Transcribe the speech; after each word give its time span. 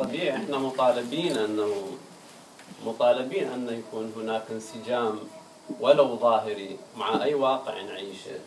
طبيعي 0.00 0.36
إحنا 0.36 0.58
مطالبين 0.58 1.36
انه 1.36 1.74
مطالبين 2.86 3.48
أن 3.48 3.82
يكون 3.82 4.12
هناك 4.16 4.42
انسجام 4.50 5.18
ولو 5.80 6.16
ظاهري 6.16 6.76
مع 6.96 7.24
أي 7.24 7.34
واقع 7.34 7.82
نعيشه. 7.82 8.38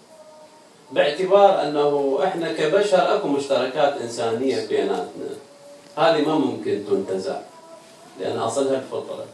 باعتبار 0.91 1.61
أنه 1.61 2.19
إحنا 2.23 2.53
كبشر 2.53 3.15
أكو 3.15 3.27
مشتركات 3.27 4.01
إنسانية 4.01 4.67
بيناتنا. 4.67 5.29
هذه 5.97 6.21
ما 6.27 6.35
ممكن 6.35 6.83
تنتزع 6.89 7.37
لأن 8.19 8.37
أصلها 8.37 8.77
الفطرة. 8.77 9.25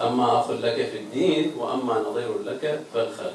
أما 0.00 0.40
اخذ 0.40 0.54
لك 0.54 0.74
في 0.86 0.98
الدين 0.98 1.54
وأما 1.58 1.98
نظير 1.98 2.42
لك 2.42 2.80
في 2.92 3.02
الخلق. 3.02 3.32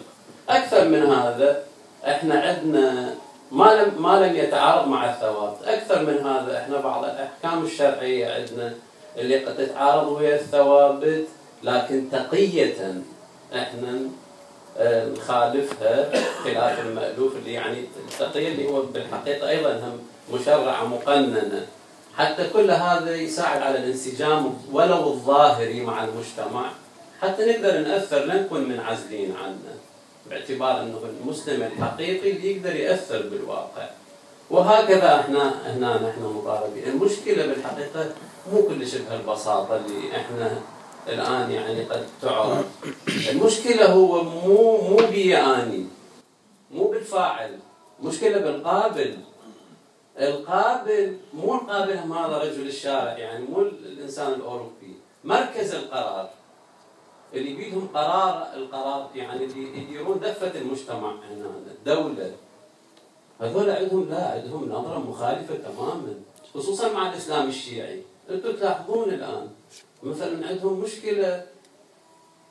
أكثر 0.49 0.87
من 0.87 1.03
هذا 1.03 1.63
إحنا 2.05 2.41
عندنا 2.41 3.15
ما 3.52 3.63
لم 3.63 4.04
ما 4.04 4.25
لم 4.25 4.36
يتعارض 4.36 4.88
مع 4.88 5.09
الثوابت، 5.09 5.63
أكثر 5.63 6.05
من 6.05 6.18
هذا 6.27 6.57
إحنا 6.57 6.77
بعض 6.77 7.04
الأحكام 7.04 7.64
الشرعية 7.64 8.33
عندنا 8.33 8.73
اللي 9.18 9.46
قد 9.46 9.57
تتعارض 9.57 10.07
ويا 10.07 10.36
الثوابت 10.36 11.28
لكن 11.64 12.09
تقية 12.11 13.01
إحنا 13.56 14.00
آه، 14.78 15.09
نخالفها 15.09 16.11
خلاف 16.43 16.79
المألوف 16.79 17.36
اللي 17.36 17.54
يعني 17.54 17.86
التقية 18.11 18.47
اللي 18.47 18.70
هو 18.70 18.82
بالحقيقة 18.82 19.50
أيضا 19.50 19.71
هم 19.71 20.00
مشرعة 20.34 20.87
مقننة. 20.87 21.65
حتى 22.18 22.50
كل 22.54 22.71
هذا 22.71 23.15
يساعد 23.15 23.61
على 23.61 23.79
الانسجام 23.79 24.57
ولو 24.71 25.07
الظاهري 25.07 25.81
مع 25.81 26.04
المجتمع. 26.04 26.71
حتى 27.21 27.45
نقدر 27.45 27.79
نأثر 27.79 28.25
لا 28.25 28.42
نكون 28.42 28.70
منعزلين 28.70 29.36
عنه. 29.43 29.89
باعتبار 30.29 30.82
أنه 30.82 31.00
المسلم 31.21 31.64
الحقيقي 31.64 32.31
اللي 32.31 32.56
يقدر 32.56 32.75
يأثر 32.75 33.22
بالواقع. 33.22 33.89
وهكذا 34.50 35.20
إحنا 35.20 35.73
هنا 35.78 36.09
نحن 36.09 36.23
مطالبين 36.23 36.83
المشكلة 36.83 37.45
بالحقيقة 37.45 38.11
مو 38.53 38.61
كلش 38.61 38.95
بهالبساطة 38.95 39.75
اللي 39.75 40.16
إحنا 40.16 40.61
الآن 41.08 41.52
يعني 41.52 41.84
قد 41.84 42.06
تعرف. 42.22 42.66
المشكلة 43.31 43.92
هو 43.92 44.23
مو 44.23 44.81
مو 44.81 44.95
بي 44.95 45.38
آني. 45.38 45.86
مو 46.72 46.84
بالفاعل. 46.84 47.59
مشكله 48.03 48.38
بالقابل. 48.38 49.18
القابل 50.20 51.18
مو 51.34 51.56
القابل 51.56 51.98
هذا 51.98 52.38
رجل 52.38 52.68
الشارع 52.68 53.18
يعني 53.18 53.46
مو 53.46 53.62
الإنسان 53.62 54.34
الأوروبي. 54.34 54.96
مركز 55.23 55.73
القرار. 55.75 56.30
اللي 57.33 57.53
بيدهم 57.53 57.88
قرار 57.94 58.47
القرار 58.53 59.09
يعني 59.16 59.44
اللي 59.44 59.81
يديرون 59.81 60.19
دفة 60.19 60.61
المجتمع 60.61 61.11
هنا 61.11 61.52
الدولة 61.67 62.31
هذول 63.41 63.69
عندهم 63.69 64.09
لا 64.09 64.31
عندهم 64.31 64.69
نظرة 64.69 64.99
مخالفة 64.99 65.55
تماما 65.55 66.13
خصوصا 66.53 66.94
مع 66.94 67.09
الإسلام 67.09 67.47
الشيعي. 67.47 68.02
أنتم 68.30 68.52
تلاحظون 68.52 69.09
الآن 69.09 69.50
مثلا 70.03 70.47
عندهم 70.47 70.80
مشكلة 70.80 71.45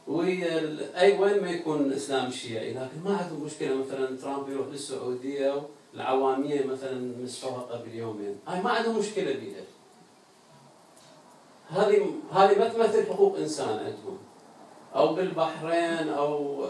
ويا 0.06 0.78
أي 0.96 1.18
وين 1.18 1.42
ما 1.42 1.50
يكون 1.50 1.80
الاسلام 1.80 2.26
الشيعي 2.26 2.72
لكن 2.72 3.00
ما 3.04 3.16
عندهم 3.16 3.44
مشكلة 3.44 3.74
مثلا 3.74 4.16
ترامب 4.16 4.48
يروح 4.48 4.66
للسعودية 4.66 5.62
العواميه 5.94 6.64
مثلا 6.64 7.12
مسحوها 7.22 7.60
قبل 7.60 7.94
يومين. 7.94 8.36
هاي 8.46 8.62
ما 8.62 8.70
عندهم 8.70 8.98
مشكلة 8.98 9.32
بها 9.32 9.62
هذه 11.68 12.10
هذه 12.32 12.58
ما 12.58 12.68
تمثل 12.68 13.06
حقوق 13.06 13.38
إنسان 13.38 13.68
عندهم. 13.68 14.18
أو 14.94 15.14
بالبحرين 15.14 16.08
أو 16.08 16.64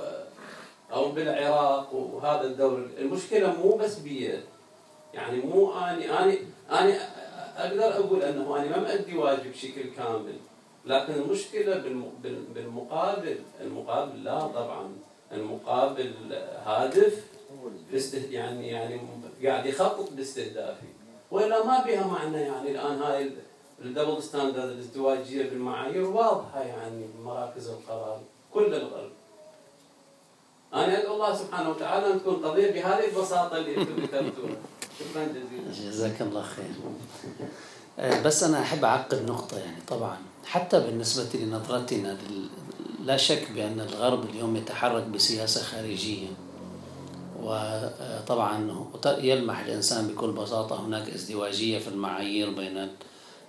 أو 0.93 1.13
بالعراق 1.13 1.95
وهذا 1.95 2.47
الدور 2.47 2.89
المشكلة 2.99 3.55
مو 3.63 3.77
بس 3.77 3.99
بي 3.99 4.41
يعني 5.15 5.41
مو 5.41 5.73
أني 5.73 6.19
أني 6.19 6.39
أني 6.71 6.95
أقدر 7.57 7.97
أقول 7.97 8.23
أنه 8.23 8.57
أنا 8.57 8.77
ما 8.77 8.83
مأدي 8.83 9.17
واجب 9.17 9.53
بشكل 9.53 9.91
كامل. 9.97 10.37
لكن 10.87 11.13
المشكلة 11.13 11.83
بالمقابل 12.55 13.39
المقابل 13.61 14.25
لا 14.25 14.41
طبعا. 14.41 14.93
المقابل 15.33 16.13
هادف 16.65 17.25
يعني 18.31 18.69
يعني 18.69 19.01
قاعد 19.45 19.67
يخطط 19.67 20.13
باستهدافي. 20.13 20.87
ولا 21.31 21.65
ما 21.67 21.85
بها 21.85 22.07
معنى 22.07 22.41
يعني 22.41 22.71
الآن 22.71 23.03
هاي 23.03 23.31
الدبل 23.83 24.23
ستاندرد 24.23 24.69
الازدواجيه 24.71 25.51
بالمعايير 25.51 26.05
واضحة 26.05 26.61
يعني 26.63 27.05
بمراكز 27.19 27.69
القرار 27.69 28.21
كل 28.53 28.75
الغرب. 28.75 29.11
أنا 30.75 30.99
ادعو 31.03 31.15
الله 31.15 31.37
سبحانه 31.37 31.71
وتعالى 31.71 32.13
أن 32.13 32.21
تكون 32.21 32.35
قضية 32.35 32.71
بهذه 32.71 33.05
البساطة 33.05 33.57
اللي 33.57 33.77
أنتم 33.77 33.97
ذكرتوها. 34.03 34.57
شكرا 34.99 35.25
جزيلا. 35.25 35.91
جزاك 35.91 36.23
الله 36.23 36.43
خير. 36.43 36.65
آه، 37.99 38.23
بس 38.23 38.43
أنا 38.43 38.61
أحب 38.63 38.85
أعقب 38.85 39.27
نقطة 39.27 39.59
يعني 39.59 39.81
طبعا 39.89 40.17
حتى 40.47 40.81
بالنسبة 40.81 41.39
لنظرتنا 41.39 42.19
لا 43.05 43.17
شك 43.17 43.51
بأن 43.55 43.81
الغرب 43.81 44.25
اليوم 44.31 44.57
يتحرك 44.57 45.03
بسياسة 45.03 45.63
خارجية 45.63 46.27
وطبعا 47.43 48.87
يلمح 49.07 49.61
الإنسان 49.61 50.09
بكل 50.09 50.31
بساطة 50.33 50.87
هناك 50.87 51.09
ازدواجية 51.11 51.79
في 51.79 51.89
المعايير 51.89 52.51
بين 52.51 52.89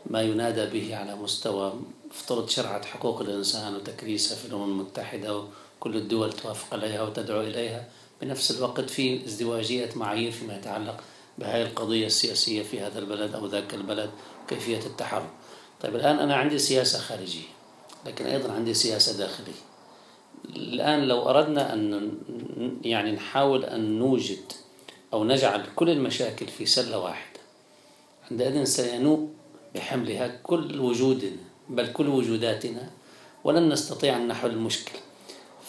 ما 0.05 0.21
ينادى 0.21 0.65
به 0.65 0.95
على 0.95 1.15
مستوى 1.15 1.73
افترض 2.11 2.49
شرعة 2.49 2.85
حقوق 2.85 3.21
الإنسان 3.21 3.75
وتكريسها 3.75 4.35
في 4.37 4.45
الأمم 4.45 4.63
المتحدة 4.63 5.37
وكل 5.37 5.95
الدول 5.95 6.33
توافق 6.33 6.73
عليها 6.73 7.03
وتدعو 7.03 7.41
إليها. 7.41 7.87
بنفس 8.21 8.51
الوقت 8.51 8.89
في 8.89 9.25
ازدواجية 9.25 9.89
معايير 9.95 10.31
فيما 10.31 10.55
يتعلق 10.55 11.03
بهذه 11.37 11.61
القضية 11.61 12.05
السياسية 12.05 12.63
في 12.63 12.79
هذا 12.79 12.99
البلد 12.99 13.35
أو 13.35 13.45
ذاك 13.45 13.73
البلد 13.73 14.09
وكيفية 14.43 14.79
التحرك 14.79 15.29
طيب 15.81 15.95
الآن 15.95 16.19
أنا 16.19 16.35
عندي 16.35 16.57
سياسة 16.57 16.99
خارجية 16.99 17.47
لكن 18.05 18.25
أيضا 18.25 18.51
عندي 18.53 18.73
سياسة 18.73 19.17
داخلية. 19.17 19.61
الآن 20.45 21.07
لو 21.07 21.29
أردنا 21.29 21.73
أن 21.73 22.11
يعني 22.83 23.11
نحاول 23.11 23.65
أن 23.65 23.99
نوجد 23.99 24.51
أو 25.13 25.23
نجعل 25.23 25.65
كل 25.75 25.89
المشاكل 25.89 26.47
في 26.47 26.65
سلة 26.65 26.99
واحدة 26.99 27.39
عندئذ 28.31 28.63
سينوء 28.63 29.29
بحملها 29.75 30.27
كل 30.27 30.79
وجودنا 30.79 31.37
بل 31.69 31.93
كل 31.93 32.07
وجوداتنا 32.07 32.89
ولن 33.43 33.69
نستطيع 33.69 34.17
أن 34.17 34.27
نحل 34.27 34.49
المشكلة 34.49 34.99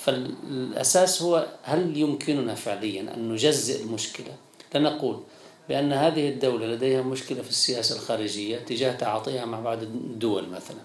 فالأساس 0.01 1.23
هو 1.23 1.47
هل 1.63 1.97
يمكننا 1.97 2.55
فعليا 2.55 3.15
أن 3.15 3.33
نجزئ 3.33 3.83
المشكلة؟ 3.83 4.37
لنقول 4.75 5.21
بأن 5.69 5.93
هذه 5.93 6.29
الدولة 6.29 6.67
لديها 6.67 7.03
مشكلة 7.03 7.43
في 7.43 7.49
السياسة 7.49 7.97
الخارجية 7.97 8.59
تجاه 8.59 8.93
تعاطيها 8.93 9.45
مع 9.45 9.61
بعض 9.61 9.83
الدول 9.83 10.49
مثلا 10.49 10.81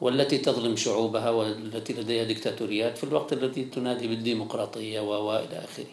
والتي 0.00 0.38
تظلم 0.38 0.76
شعوبها 0.76 1.30
والتي 1.30 1.92
لديها 1.92 2.24
ديكتاتوريات 2.24 2.98
في 2.98 3.04
الوقت 3.04 3.32
الذي 3.32 3.64
تنادي 3.64 4.08
بالديمقراطية 4.08 5.00
وإلى 5.00 5.64
آخره. 5.64 5.86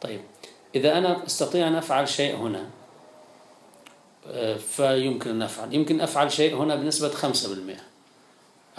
طيب 0.00 0.20
إذا 0.74 0.98
أنا 0.98 1.26
أستطيع 1.26 1.68
أن 1.68 1.74
أفعل 1.74 2.08
شيء 2.08 2.36
هنا 2.36 2.70
فيمكن 4.76 5.30
أن 5.30 5.42
أفعل. 5.42 5.74
يمكن 5.74 6.00
أفعل 6.00 6.32
شيء 6.32 6.56
هنا 6.56 6.76
بنسبة 6.76 7.08
5% 7.08 7.80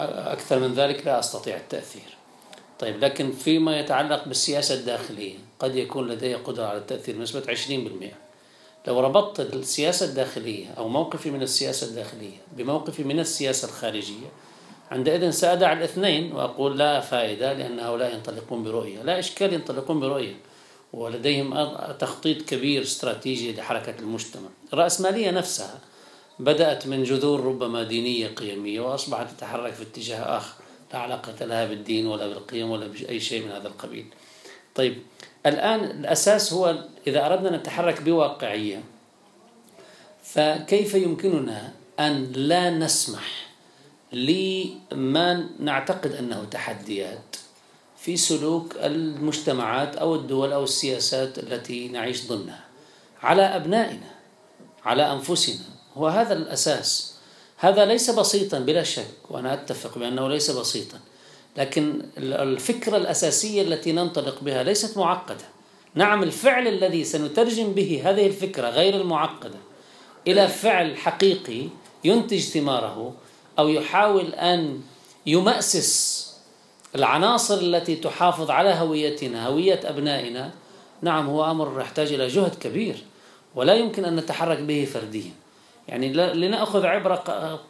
أكثر 0.00 0.58
من 0.58 0.74
ذلك 0.74 1.06
لا 1.06 1.18
أستطيع 1.18 1.56
التأثير. 1.56 2.16
طيب 2.78 3.04
لكن 3.04 3.32
فيما 3.32 3.80
يتعلق 3.80 4.28
بالسياسة 4.28 4.74
الداخلية 4.74 5.34
قد 5.58 5.76
يكون 5.76 6.08
لدي 6.08 6.34
قدرة 6.34 6.64
على 6.64 6.78
التأثير 6.78 7.16
بنسبة 7.16 7.40
20% 7.40 8.14
لو 8.86 9.00
ربطت 9.00 9.40
السياسة 9.40 10.06
الداخلية 10.06 10.66
أو 10.78 10.88
موقفي 10.88 11.30
من 11.30 11.42
السياسة 11.42 11.86
الداخلية 11.86 12.36
بموقفي 12.56 13.04
من 13.04 13.20
السياسة 13.20 13.68
الخارجية 13.68 14.26
عندئذ 14.90 15.30
سأدع 15.30 15.72
الاثنين 15.72 16.32
وأقول 16.32 16.78
لا 16.78 17.00
فائدة 17.00 17.52
لأن 17.52 17.80
هؤلاء 17.80 18.14
ينطلقون 18.14 18.64
برؤية. 18.64 19.02
لا 19.02 19.18
إشكال 19.18 19.52
ينطلقون 19.52 20.00
برؤية. 20.00 20.34
ولديهم 20.92 21.72
تخطيط 21.98 22.42
كبير 22.42 22.82
استراتيجي 22.82 23.52
لحركة 23.52 23.94
المجتمع. 23.98 24.48
الرأسمالية 24.72 25.30
نفسها 25.30 25.78
بدأت 26.38 26.86
من 26.86 27.04
جذور 27.04 27.44
ربما 27.44 27.82
دينية 27.82 28.28
قيمية 28.28 28.80
وأصبحت 28.80 29.30
تتحرك 29.30 29.72
في 29.72 29.82
اتجاه 29.82 30.36
آخر 30.36 30.54
لا 30.92 30.98
علاقة 30.98 31.44
لها 31.44 31.66
بالدين 31.66 32.06
ولا 32.06 32.28
بالقيم 32.28 32.70
ولا 32.70 32.86
بأي 32.86 33.20
شيء 33.20 33.44
من 33.44 33.50
هذا 33.50 33.68
القبيل. 33.68 34.06
طيب 34.74 35.02
الآن 35.46 35.84
الأساس 35.84 36.52
هو 36.52 36.84
إذا 37.06 37.26
أردنا 37.26 37.56
نتحرك 37.56 38.02
بواقعية 38.02 38.82
فكيف 40.24 40.94
يمكننا 40.94 41.72
أن 42.00 42.32
لا 42.32 42.70
نسمح 42.70 43.50
لما 44.12 45.48
نعتقد 45.58 46.12
أنه 46.12 46.44
تحديات؟ 46.44 47.36
في 48.00 48.16
سلوك 48.16 48.76
المجتمعات 48.76 49.96
أو 49.96 50.14
الدول 50.14 50.52
أو 50.52 50.64
السياسات 50.64 51.38
التي 51.38 51.88
نعيش 51.88 52.26
ضمنها. 52.26 52.64
على 53.22 53.42
أبنائنا 53.42 54.10
على 54.84 55.12
أنفسنا. 55.12 55.64
هو 55.96 56.06
هذا 56.06 56.32
الأساس. 56.32 57.14
هذا 57.56 57.84
ليس 57.84 58.10
بسيطا 58.10 58.58
بلا 58.58 58.82
شك 58.82 59.30
وأنا 59.30 59.54
أتفق 59.54 59.98
بأنه 59.98 60.28
ليس 60.28 60.50
بسيطا. 60.50 60.98
لكن 61.56 62.02
الفكرة 62.18 62.96
الأساسية 62.96 63.62
التي 63.62 63.92
ننطلق 63.92 64.40
بها 64.40 64.62
ليست 64.62 64.98
معقدة. 64.98 65.44
نعم 65.94 66.22
الفعل 66.22 66.68
الذي 66.68 67.04
سنترجم 67.04 67.72
به 67.72 68.02
هذه 68.04 68.26
الفكرة 68.26 68.68
غير 68.70 69.00
المعقدة 69.00 69.58
إلى 70.26 70.48
فعل 70.48 70.96
حقيقي 70.96 71.68
ينتج 72.04 72.40
ثماره 72.40 73.14
أو 73.58 73.68
يحاول 73.68 74.34
أن 74.34 74.80
يمأسس 75.26 76.29
العناصر 76.94 77.58
التي 77.58 77.96
تحافظ 77.96 78.50
على 78.50 78.70
هويتنا 78.70 79.46
هوية 79.46 79.80
أبنائنا 79.84 80.50
نعم 81.02 81.26
هو 81.26 81.50
أمر 81.50 81.80
يحتاج 81.80 82.12
إلى 82.12 82.26
جهد 82.26 82.54
كبير 82.54 82.96
ولا 83.54 83.74
يمكن 83.74 84.04
أن 84.04 84.16
نتحرك 84.16 84.58
به 84.58 84.88
فرديا. 84.92 85.32
يعني 85.88 86.12
لنأخذ 86.12 86.86
عبرة 86.86 87.14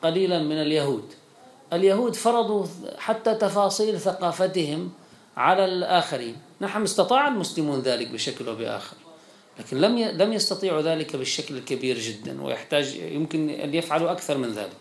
قليلا 0.02 0.38
من 0.38 0.62
اليهود. 0.62 1.04
اليهود 1.72 2.14
فرضوا 2.14 2.66
حتى 2.98 3.34
تفاصيل 3.34 4.00
ثقافتهم 4.00 4.90
على 5.36 5.64
الآخرين. 5.64 6.36
نعم 6.60 6.82
استطاع 6.82 7.28
المسلمون 7.28 7.80
ذلك 7.80 8.08
بشكل 8.08 8.48
أو 8.48 8.54
بآخر 8.54 8.96
لكن 9.58 9.80
لم 9.80 9.98
لم 9.98 10.32
يستطيعوا 10.32 10.80
ذلك 10.80 11.16
بالشكل 11.16 11.56
الكبير 11.56 11.98
جدا 11.98 12.42
ويحتاج 12.42 12.94
يمكن 12.94 13.50
أن 13.50 13.74
يفعلوا 13.74 14.10
أكثر 14.10 14.38
من 14.38 14.52
ذلك. 14.52 14.76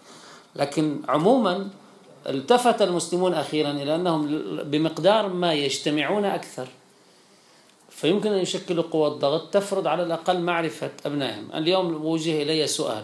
لكن 0.55 1.01
عموما 1.07 1.67
التفت 2.27 2.81
المسلمون 2.81 3.33
أخيرا 3.33 3.71
إلى 3.71 3.95
أنهم 3.95 4.27
بمقدار 4.63 5.27
ما 5.27 5.53
يجتمعون 5.53 6.25
أكثر. 6.25 6.67
فيمكن 7.89 8.31
أن 8.31 8.39
يشكلوا 8.39 8.83
قوة 8.91 9.09
ضغط 9.09 9.53
تفرض 9.53 9.87
على 9.87 10.03
الأقل 10.03 10.39
معرفة 10.39 10.91
أبنائهم. 11.05 11.49
اليوم 11.55 12.05
وجه 12.05 12.41
إلي 12.41 12.67
سؤال. 12.67 13.03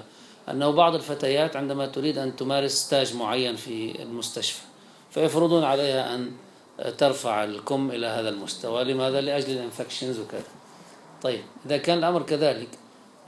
أنه 0.50 0.72
بعض 0.72 0.96
الفتيات 0.96 1.56
عندما 1.56 1.86
تريد 1.86 2.18
أن 2.18 2.36
تمارس 2.36 2.72
ستاج 2.72 3.16
معين 3.16 3.56
في 3.56 4.02
المستشفى 4.02 4.62
فيفرضون 5.12 5.64
عليها 5.64 6.16
أن 6.16 6.32
ترفع 6.98 7.44
الكم 7.44 7.92
إلى 7.92 8.08
هذا 8.08 8.30
المستوى. 8.30 8.84
لماذا؟ 8.84 9.22
لأجل 9.22 9.54
الإنفكشنز 9.54 10.20
وكذا. 10.20 10.44
طيب 11.22 11.42
إذا 11.66 11.78
كان 11.78 11.98
الأمر 11.98 12.22
كذلك 12.22 12.70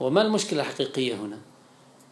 وما 0.00 0.22
المشكلة 0.22 0.60
الحقيقية 0.60 1.14
هنا؟ 1.14 1.38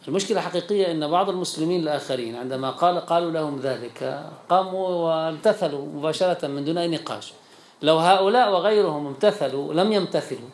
المشكلة 0.07 0.37
الحقيقية 0.37 0.91
أن 0.91 1.07
بعض 1.07 1.29
المسلمين 1.29 1.81
الآخرين 1.81 2.35
عندما 2.35 2.69
قال 2.69 2.99
قالوا 2.99 3.31
لهم 3.31 3.59
ذلك 3.59 4.29
قاموا 4.49 4.87
وامتثلوا 4.87 5.85
مباشرة 5.85 6.47
من 6.47 6.65
دون 6.65 6.77
أي 6.77 6.87
نقاش. 6.87 7.33
لو 7.81 7.97
هؤلاء 7.97 8.51
وغيرهم 8.51 9.07
امتثلوا 9.07 9.73
لم 9.73 9.93
يمتثلوا 9.93 10.49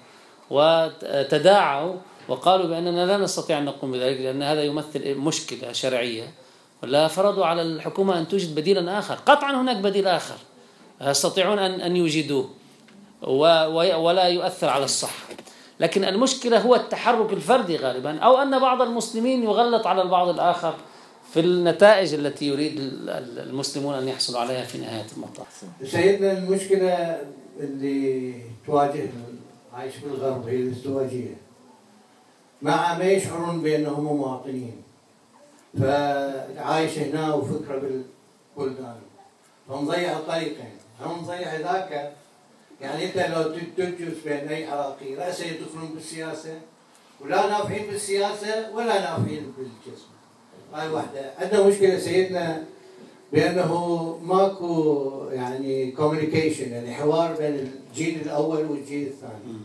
وتداعوا 0.50 1.96
وقالوا 2.28 2.68
بأننا 2.68 3.06
لا 3.06 3.18
نستطيع 3.18 3.58
أن 3.58 3.66
نقوم 3.66 3.92
بذلك 3.92 4.22
لأن 4.22 4.44
هذا 4.44 4.64
يمثل 4.64 5.16
مشكلة 5.16 5.72
شرعية 5.72 6.34
ولا 6.84 7.08
فرضوا 7.08 7.46
على 7.46 7.62
الحكومة 7.62 8.20
أن 8.20 8.28
توجد 8.28 8.56
بديلا 8.56 9.00
آخر. 9.00 9.16
قطعا 9.16 9.62
هناك 9.62 9.78
بديل 9.78 10.08
آخر. 10.08 10.36
يستطيعون 11.02 11.60
أن 11.60 11.96
يوجدوه 11.96 12.50
ولا 13.98 14.24
يؤثر 14.24 14.70
على 14.70 14.86
الصحة. 14.86 15.24
لكن 15.80 16.04
المشكلة 16.04 16.60
هو 16.60 16.75
التحرك 16.75 17.34
الفردي 17.34 17.78
غالبا 17.78 18.20
أو 18.20 18.38
أن 18.38 18.60
بعض 18.60 18.81
المسلمين 18.81 19.44
يغلط 19.44 19.88
على 19.88 20.02
البعض 20.02 20.28
الآخر 20.28 20.75
في 21.34 21.40
النتائج 21.40 22.14
التي 22.14 22.46
يريد 22.48 22.80
المسلمون 23.38 23.96
أن 23.96 24.08
يحصلوا 24.08 24.40
عليها 24.40 24.64
في 24.64 24.78
نهاية 24.78 25.06
المطاف. 25.18 25.64
سيدنا 25.84 26.31
المشكلة 26.38 27.22
اللي 27.60 28.34
تواجه 28.66 29.10
عايش 29.74 29.98
بالغرب 29.98 30.48
هي 30.48 30.56
الازدواجية 30.56 31.38
مع 32.62 32.98
ما 32.98 33.06
يشعرون 33.06 33.62
بأنهم 33.62 34.04
مواطنين. 34.04 34.84
فعايش 35.80 36.98
هنا 36.98 37.34
وفكرة 37.34 38.04
بالبلدان. 38.58 38.96
فنضيع 39.69 40.12
الطريقين 40.12 40.78
هم 41.02 41.24
نضيع 41.24 41.56
ذاك 41.56 42.14
يعني 42.83 43.06
انت 43.06 43.18
لو 43.18 43.44
تجلس 43.77 44.18
بين 44.25 44.47
اي 44.47 44.65
عراقي 44.65 45.15
لا 45.15 45.31
سيدخلون 45.31 45.89
بالسياسة 45.95 46.59
ولا 47.21 47.47
نافعين 47.47 47.88
بالسياسة 47.88 48.71
ولا 48.74 49.01
نافعين 49.01 49.53
بالجسم. 49.57 50.07
هاي 50.74 50.89
واحدة 50.89 51.31
عندنا 51.39 51.68
مشكلة 51.68 52.00
سيدنا 52.00 52.63
بأنه 53.33 53.74
ماكو 54.24 55.30
يعني 55.31 55.91
communication 55.92 56.72
يعني 56.71 56.94
حوار 56.94 57.33
بين 57.33 57.71
الجيل 57.89 58.21
الأول 58.21 58.65
والجيل 58.65 59.07
الثاني. 59.07 59.57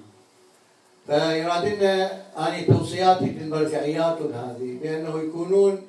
فيراد 1.06 1.64
لنا 1.64 2.22
اني 2.38 2.64
توصياتي 2.64 3.24
للمرجعيات 3.24 4.20
وهذه 4.20 4.78
بأنه 4.82 5.22
يكونون 5.22 5.82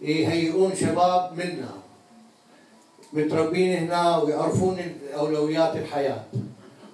يهيئون 0.00 0.74
شباب 0.76 1.32
منا 1.38 1.72
متربين 3.12 3.76
هنا 3.76 4.16
ويعرفون 4.16 4.78
أولويات 5.16 5.76
الحياة. 5.76 6.24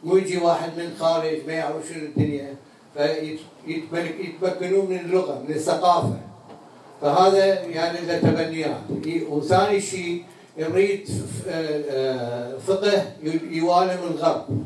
مو 0.04 0.16
يجي 0.16 0.38
واحد 0.38 0.70
من 0.78 0.96
خارج 0.98 1.38
ما 1.46 1.52
يعرف 1.52 1.88
شنو 1.88 2.02
الدنيا 2.02 2.54
فيتمكنون 2.94 4.86
من 4.90 4.98
اللغة 4.98 5.44
من 5.48 5.54
الثقافة. 5.54 6.16
فهذا 7.00 7.64
يعني 7.64 7.98
تبنيات. 8.18 8.80
وثاني 9.28 9.80
شيء 9.80 10.24
يريد 10.58 11.08
آه، 11.48 12.58
فقه 12.66 13.12
يوالم 13.50 13.98
الغرب 14.10 14.64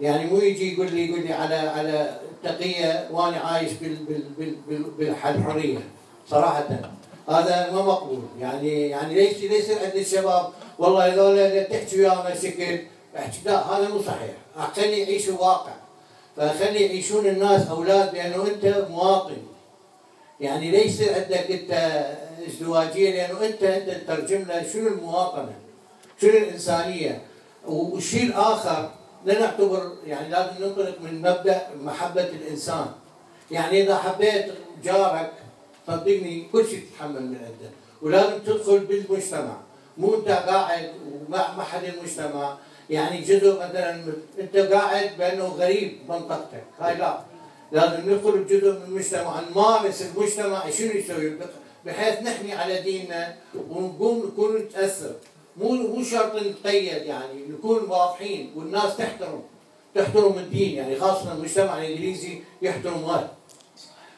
يعني 0.00 0.30
مو 0.30 0.38
يجي 0.38 0.74
يقول 0.74 0.92
لي 0.92 1.08
يقول 1.08 1.20
لي 1.20 1.32
على 1.32 1.54
على 1.54 2.18
تقية 2.44 3.08
وأنا 3.12 3.36
عايش 3.36 3.70
بالحرية 4.98 5.78
صراحة. 6.28 6.68
هذا 7.28 7.70
ما 7.72 7.82
مقبول. 7.82 8.22
يعني 8.40 8.88
يعني 8.88 9.14
ليش 9.14 9.38
ليش 9.38 9.70
عند 9.70 9.94
الشباب 9.94 10.48
والله 10.78 11.14
هذول 11.14 11.64
تحكي 11.64 11.98
وياهم 11.98 12.34
شكل 12.42 12.78
لا 13.44 13.56
هذا 13.56 13.88
مو 13.88 14.02
صحيح. 14.02 14.34
خلي 14.76 15.00
يعيشوا 15.00 15.38
واقع. 15.38 15.72
فخلي 16.36 16.86
يعيشون 16.86 17.26
الناس 17.26 17.68
أولاد 17.68 18.14
لأنه 18.14 18.46
أنت 18.46 18.86
مواطن. 18.90 19.36
يعني 20.40 20.70
ليس 20.70 21.02
عندك 21.02 21.50
أنت 21.50 22.02
ازدواجية 22.48 23.10
لأنه 23.10 23.46
أنت 23.46 23.62
انت 23.62 23.90
تترجم 23.90 24.42
له 24.42 24.66
شنو 24.72 24.88
المواطنة؟ 24.88 25.54
شنو 26.20 26.30
الإنسانية؟ 26.30 27.22
والشيء 27.66 28.22
الآخر 28.22 28.90
لا 29.24 29.40
نعتبر 29.40 29.92
يعني 30.06 30.28
لازم 30.28 30.64
ننطلق 30.64 31.00
من 31.00 31.18
مبدأ 31.18 31.68
محبة 31.80 32.22
الإنسان. 32.22 32.86
يعني 33.50 33.82
إذا 33.82 33.96
حبيت 33.98 34.46
جارك 34.84 35.32
صدقني 35.86 36.48
كل 36.52 36.66
شيء 36.66 36.86
تتحمل 36.90 37.22
من 37.22 37.36
عنده. 37.36 37.70
ولازم 38.02 38.38
تدخل 38.38 38.78
بالمجتمع. 38.78 39.56
مو 39.98 40.14
أنت 40.14 40.28
قاعد 40.28 40.90
وما 41.28 41.62
حد 41.62 41.84
المجتمع. 41.84 42.56
يعني 42.92 43.20
جزء 43.20 43.54
مثلا 43.54 44.04
أنت 44.40 44.56
قاعد 44.56 45.10
بأنه 45.18 45.44
غريب 45.44 45.98
منطقتك 46.08 46.64
هاي 46.80 46.94
لا. 46.96 47.20
لازم 47.72 48.10
ندخل 48.10 48.38
بجزء 48.38 48.72
من 48.72 48.82
المجتمع 48.88 49.40
نمارس 49.40 50.02
المجتمع 50.02 50.70
شنو 50.70 50.90
يسوي؟ 50.90 51.32
بحيث 51.86 52.22
نحمي 52.22 52.52
على 52.52 52.82
ديننا 52.82 53.34
ونقوم 53.70 54.26
نكون 54.26 54.56
نتأثر. 54.56 55.14
مو 55.56 55.72
مو 55.72 56.02
شرط 56.04 56.34
نتقيد 56.34 57.02
يعني 57.02 57.46
نكون 57.48 57.82
واضحين 57.90 58.52
والناس 58.56 58.96
تحترم. 58.96 59.42
تحترم 59.94 60.38
الدين 60.38 60.76
يعني 60.76 60.96
خاصة 61.00 61.32
المجتمع 61.32 61.78
الإنجليزي 61.78 62.40
يحترم 62.62 63.04
غير 63.04 63.26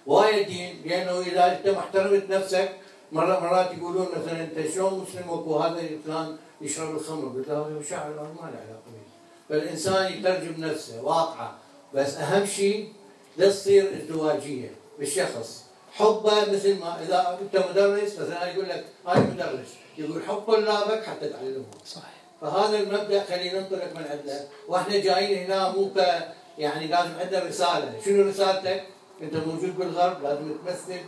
وايد 0.07 0.47
دين 0.47 0.83
لأنه 0.85 1.21
إذا 1.21 1.59
أنت 1.59 1.69
ما 1.69 1.79
احترمت 1.79 2.31
نفسك 2.31 2.69
مرات 3.13 3.43
مرات 3.43 3.79
يقولون 3.79 4.07
مثلا 4.17 4.41
أنت 4.45 4.75
شلون 4.75 4.93
مسلم؟ 5.03 5.31
وهذا 5.31 5.83
فلان 6.07 6.37
يشرب 6.61 6.97
الخمر 6.97 7.29
قلت 7.29 7.49
له 7.49 7.83
شعر 7.91 8.09
ما 8.09 8.15
له 8.15 8.59
علاقة 8.59 8.83
به 8.87 9.05
فالإنسان 9.49 10.13
يترجم 10.13 10.65
نفسه 10.65 11.03
واقعة. 11.03 11.59
بس 11.95 12.17
أهم 12.17 12.47
شيء 12.47 12.93
لا 13.37 13.51
تصير 13.51 13.97
ازدواجية 13.97 14.71
بالشخص. 14.99 15.65
حبه 15.93 16.53
مثل 16.53 16.81
ما 16.81 17.03
إذا 17.03 17.39
أنت 17.43 17.65
مدرس 17.71 18.19
مثلا 18.19 18.53
يقول 18.53 18.69
لك 18.69 18.85
أنا 19.09 19.21
مدرس. 19.21 19.69
يقول 19.99 20.23
حب 20.23 20.39
طلابك 20.47 21.05
حتى 21.05 21.29
تعلمهم 21.29 21.67
صحيح. 21.87 22.15
فهذا 22.41 22.79
المبدأ 22.79 23.25
خلينا 23.25 23.61
ننطلق 23.61 23.97
من 23.97 24.05
عنده. 24.11 24.45
وإحنا 24.69 24.99
جايين 24.99 25.45
هنا 25.45 25.71
مو 25.71 25.91
يعني 26.59 26.87
لازم 26.87 27.19
عندنا 27.19 27.45
رسالة. 27.45 28.01
شنو 28.05 28.29
رسالتك؟ 28.29 28.85
أنت 29.23 29.37
موجود 29.37 29.79
بالغرب 29.79 30.23
لازم 30.23 30.53
تمثل 30.67 31.01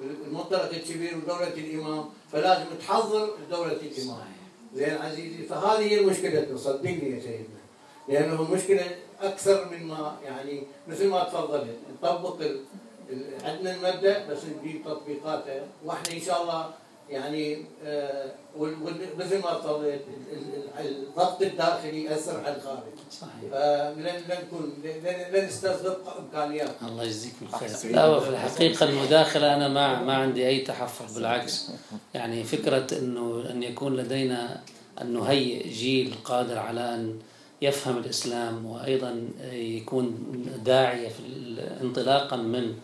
المنطلق 0.00 0.70
الكبير 0.70 1.16
ودولة 1.16 1.48
الإمام 1.48 2.04
فلازم 2.32 2.64
تحضر 2.80 3.30
دولة 3.50 3.72
الإمام. 3.72 4.31
زين 4.74 4.96
عزيزي 4.96 5.42
فهذه 5.42 5.80
هي 5.80 6.00
المشكلة 6.00 6.56
صدقني 6.56 7.10
يا 7.10 7.20
سيدنا. 7.20 7.62
لأنه 8.08 8.42
المشكلة 8.42 8.84
أكثر 9.20 9.68
من 9.70 9.86
ما 9.86 10.16
يعني 10.24 10.62
مثل 10.88 11.08
ما 11.08 11.24
تفضلت 11.24 11.76
نطبق 12.02 12.36
عندنا 13.44 13.74
المبدأ 13.74 14.26
بس 14.26 14.38
نجيب 14.44 14.84
تطبيقاته 14.84 15.62
وإحنا 15.84 16.12
إن 16.14 16.20
شاء 16.20 16.42
الله 16.42 16.70
يعني 17.12 17.64
آه 17.84 18.32
مثل 19.18 19.38
ما 19.42 19.54
تفضلت 19.54 20.00
الضغط 20.80 21.42
الداخلي 21.42 22.04
يأثر 22.04 22.40
على 22.44 22.56
الخارج. 22.56 22.82
صحيح. 23.10 23.50
فلن 23.50 24.20
نكون 24.30 24.72
لن 25.32 25.46
نستغرق 25.46 26.16
إمكانيات. 26.18 26.70
الله 26.82 27.04
يجزيكم 27.04 27.48
خير 27.48 27.92
لا 27.92 28.08
وفي 28.08 28.28
الحقيقة 28.28 28.88
المداخلة 28.88 29.56
أنا 29.56 29.68
ما 29.68 30.02
ما 30.02 30.14
عندي 30.14 30.48
أي 30.48 30.60
تحفظ 30.60 31.14
بالعكس. 31.14 31.70
يعني 32.14 32.44
فكرة 32.44 32.98
إنه 32.98 33.44
أن 33.50 33.62
يكون 33.62 33.96
لدينا 33.96 34.60
أن 35.00 35.12
نهيئ 35.12 35.68
جيل 35.68 36.14
قادر 36.24 36.58
على 36.58 36.94
أن 36.94 37.18
يفهم 37.62 37.98
الإسلام 37.98 38.66
وأيضا 38.66 39.28
يكون 39.52 40.34
داعية 40.64 41.08
في 41.08 41.22
انطلاقا 41.82 42.36
من 42.36 42.74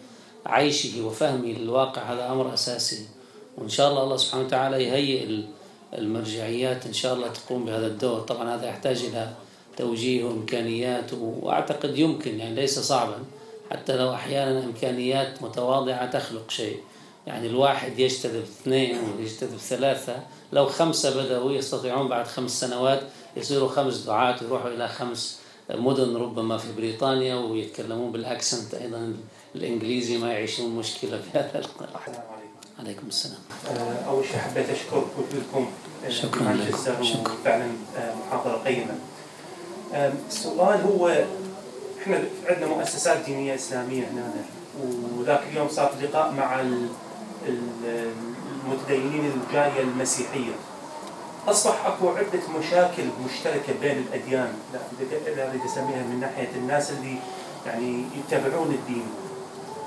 عيشه 0.46 1.06
وفهمه 1.06 1.52
للواقع 1.52 2.02
هذا 2.02 2.26
أمر 2.32 2.54
أساسي. 2.54 3.06
وإن 3.58 3.68
شاء 3.68 3.90
الله 3.90 4.02
الله 4.02 4.16
سبحانه 4.16 4.44
وتعالى 4.44 4.84
يهيئ 4.84 5.42
المرجعيات 5.98 6.86
إن 6.86 6.92
شاء 6.92 7.14
الله 7.14 7.28
تقوم 7.28 7.64
بهذا 7.64 7.86
الدور. 7.86 8.20
طبعا 8.20 8.54
هذا 8.54 8.66
يحتاج 8.66 9.04
إلى 9.04 9.32
توجيه 9.76 10.24
وإمكانيات 10.24 11.12
وأعتقد 11.12 11.98
يمكن 11.98 12.38
يعني 12.38 12.54
ليس 12.54 12.78
صعبا. 12.78 13.18
حتى 13.70 13.96
لو 13.96 14.14
أحيانا 14.14 14.64
إمكانيات 14.64 15.42
متواضعة 15.42 16.10
تخلق 16.10 16.50
شيء. 16.50 16.80
يعني 17.26 17.46
الواحد 17.46 17.98
يجتذب 17.98 18.42
اثنين 18.42 18.96
ويجتذب 19.18 19.56
ثلاثة. 19.58 20.22
لو 20.52 20.66
خمسة 20.66 21.22
بدأوا 21.22 21.52
يستطيعون 21.52 22.08
بعد 22.08 22.26
خمس 22.26 22.60
سنوات 22.60 23.00
يصيروا 23.36 23.68
خمس 23.68 23.96
دعاة 23.96 24.36
يروحوا 24.42 24.70
إلى 24.70 24.88
خمس 24.88 25.40
مدن 25.70 26.16
ربما 26.16 26.58
في 26.58 26.68
بريطانيا 26.76 27.34
ويتكلمون 27.34 28.12
بالأكسنت. 28.12 28.74
أيضا 28.74 29.14
الإنجليزي 29.54 30.18
ما 30.18 30.32
يعيشون 30.32 30.70
مشكلة 30.70 31.18
في 31.18 31.38
هذا 31.38 31.58
السلام 31.58 32.37
عليكم 32.78 33.06
السلام. 33.06 33.38
آه، 33.70 34.08
أول 34.08 34.24
شيء 34.24 34.38
حبيت 34.38 34.70
أشكر 34.70 35.04
وجودكم 35.18 35.70
آه، 36.06 36.08
شكرا 36.08 36.52
لكم 36.52 37.36
فعلا 37.44 37.66
آه، 37.96 38.14
محاضرة 38.14 38.56
قيمة. 38.64 38.94
السؤال 40.28 40.80
هو 40.80 41.24
إحنا 42.02 42.22
عندنا 42.48 42.66
مؤسسات 42.66 43.24
دينية 43.26 43.54
إسلامية 43.54 44.04
هنا 44.06 44.32
وذاك 45.18 45.40
اليوم 45.52 45.68
صار 45.68 45.92
لقاء 46.02 46.32
مع 46.32 46.60
المتدينين 48.66 49.32
الجالية 49.32 49.80
المسيحية. 49.80 50.52
أصبح 51.48 51.86
أكو 51.86 52.08
عدة 52.08 52.58
مشاكل 52.58 53.02
مشتركة 53.26 53.72
بين 53.80 53.98
الأديان 53.98 54.52
لا 54.72 54.80
أريد 55.50 55.60
أسميها 55.64 56.02
من 56.02 56.20
ناحية 56.20 56.48
الناس 56.56 56.90
اللي 56.90 57.16
يعني 57.66 58.04
يتبعون 58.18 58.74
الدين 58.74 59.06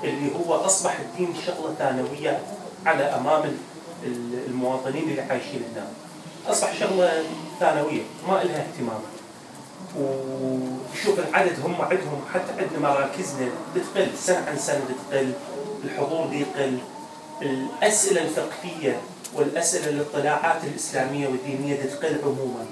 اللي 0.04 0.30
هو 0.34 0.54
أصبح 0.54 1.00
الدين 1.00 1.34
شغلة 1.46 1.74
ثانوية 1.78 2.40
على 2.86 3.02
أمام 3.02 3.42
المواطنين 4.46 5.02
اللي 5.10 5.22
عايشين 5.22 5.62
هنا. 5.74 5.86
أصبح 6.46 6.74
شغلة 6.80 7.24
ثانوية 7.60 8.02
ما 8.28 8.32
لها 8.44 8.66
اهتمام. 8.66 9.00
وشوف 9.98 11.18
العدد 11.18 11.60
هم 11.64 11.82
عندهم 11.82 12.20
حتى 12.34 12.52
عندنا 12.58 12.78
مراكزنا 12.78 13.48
بتقل 13.76 14.08
سنة 14.18 14.44
عن 14.48 14.58
سنة 14.58 14.80
بتقل 14.84 15.32
الحضور 15.84 16.32
يقل 16.32 16.78
الأسئلة 17.42 18.22
الفقهية 18.22 19.00
والأسئلة 19.34 19.90
للاطلاعات 19.90 20.64
الإسلامية 20.64 21.28
والدينية 21.28 21.76
تقل 21.76 22.18
عموما. 22.24 22.66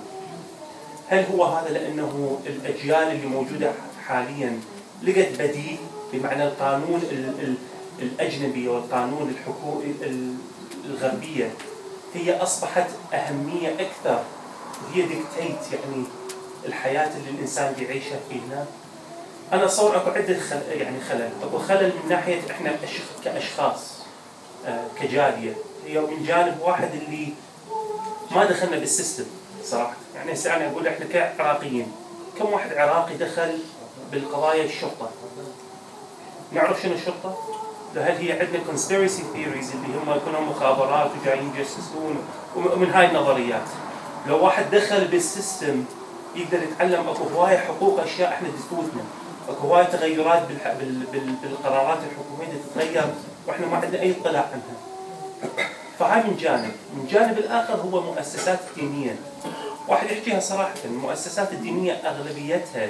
هل 1.08 1.24
هو 1.32 1.44
هذا 1.44 1.68
لأنه 1.68 2.40
الأجيال 2.46 3.12
اللي 3.12 3.26
موجودة 3.26 3.72
حاليا 4.06 4.60
لقت 5.02 5.28
بديل 5.38 5.76
بمعنى 6.12 6.44
القانون 6.44 7.02
الأجنبي 8.00 8.68
والقانون 8.68 9.28
الحكومي 9.28 9.94
الغربية 10.84 11.50
هي 12.14 12.42
أصبحت 12.42 12.86
أهمية 13.14 13.68
أكثر. 13.68 14.22
وهي 14.84 15.02
dictate 15.02 15.72
يعني 15.72 16.04
الحياة 16.66 17.10
اللي 17.16 17.30
الإنسان 17.30 17.72
بيعيشها 17.72 18.18
فينا 18.28 18.66
أنا 19.52 19.64
أصور 19.64 19.96
أكو 19.96 20.10
عدة 20.10 20.40
خل... 20.40 20.60
يعني 20.72 21.00
خلل. 21.00 21.30
أكو 21.42 21.58
خلل 21.58 21.92
من 22.02 22.08
ناحية 22.08 22.40
إحنا 22.50 22.76
كأشخاص 23.24 23.80
آه، 24.66 24.84
كجالية 25.00 25.52
هي 25.86 26.00
من 26.00 26.24
جانب 26.26 26.58
واحد 26.60 26.88
اللي 26.94 27.28
ما 28.30 28.44
دخلنا 28.44 28.78
بال 28.78 28.90
system 28.90 29.24
صراحة. 29.64 29.94
يعني 30.14 30.32
هسه 30.32 30.56
أنا 30.56 30.70
أقول 30.70 30.86
إحنا 30.86 31.06
كعراقيين 31.06 31.92
كم 32.38 32.52
واحد 32.52 32.72
عراقي 32.72 33.14
دخل 33.14 33.58
بالقضايا 34.12 34.64
الشرطة؟ 34.64 35.10
نعرف 36.52 36.82
شنو 36.82 36.94
الشرطة؟ 36.94 37.59
هل 37.96 38.16
هي 38.16 38.32
عندنا 38.32 38.62
conspiracy 38.72 39.20
theories 39.34 39.74
اللي 39.74 39.98
هم 40.04 40.16
يكونوا 40.16 40.40
مخابرات 40.40 41.10
وجايين 41.22 41.52
يجسسون 41.56 42.16
ومن 42.56 42.90
هاي 42.90 43.06
النظريات؟ 43.06 43.68
لو 44.26 44.44
واحد 44.44 44.70
دخل 44.70 45.04
بالسيستم 45.08 45.84
يقدر 46.36 46.62
يتعلم 46.62 47.08
أكو 47.08 47.22
هواية 47.24 47.58
حقوق 47.58 48.00
أشياء 48.00 48.28
إحنا 48.28 48.48
تفوتنا 48.48 49.02
أكو 49.48 49.66
هواية 49.66 49.84
تغيرات 49.84 50.42
بالقرارات 51.42 51.98
الحكومية 51.98 52.60
تتغير 52.74 53.04
وإحنا 53.46 53.66
ما 53.66 53.76
عندنا 53.76 54.00
أي 54.00 54.14
اطلاع 54.20 54.48
عنها. 54.52 54.76
فهاي 55.98 56.22
من 56.22 56.36
جانب. 56.36 56.72
من 56.94 57.06
جانب 57.10 57.38
الآخر 57.38 57.74
هو 57.74 58.00
مؤسسات 58.00 58.58
دينية. 58.76 59.16
واحد 59.88 60.10
يحكيها 60.10 60.40
صراحة 60.40 60.74
المؤسسات 60.84 61.52
الدينية 61.52 61.92
أغلبيتها 61.92 62.88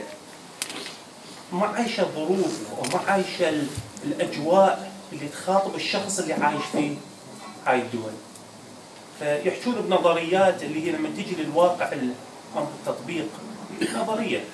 ما 1.52 1.66
عايشة 1.66 2.00
الظروف 2.02 2.59
وما 2.78 3.00
عايشة 3.09 3.62
الأجواء 4.04 4.89
اللي 5.12 5.29
تخاطب 5.29 5.75
الشخص 5.75 6.19
اللي 6.19 6.33
عايش 6.33 6.62
في 6.73 6.97
هاي 7.67 7.83
الدول. 7.83 8.12
فيحجون 9.19 9.75
بنظريات 9.75 10.62
اللي 10.62 10.87
هي 10.87 10.93
لما 10.93 11.09
تجي 11.09 11.43
للواقع 11.43 11.93
التطبيق 12.57 13.26
نظرية. 13.97 14.45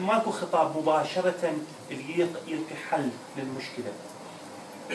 ماكو 0.00 0.30
خطاب 0.30 0.76
مباشرة 0.78 1.52
اللي 1.90 2.28
يلقي 2.48 2.76
حل 2.90 3.08
للمشكلة. 3.36 3.92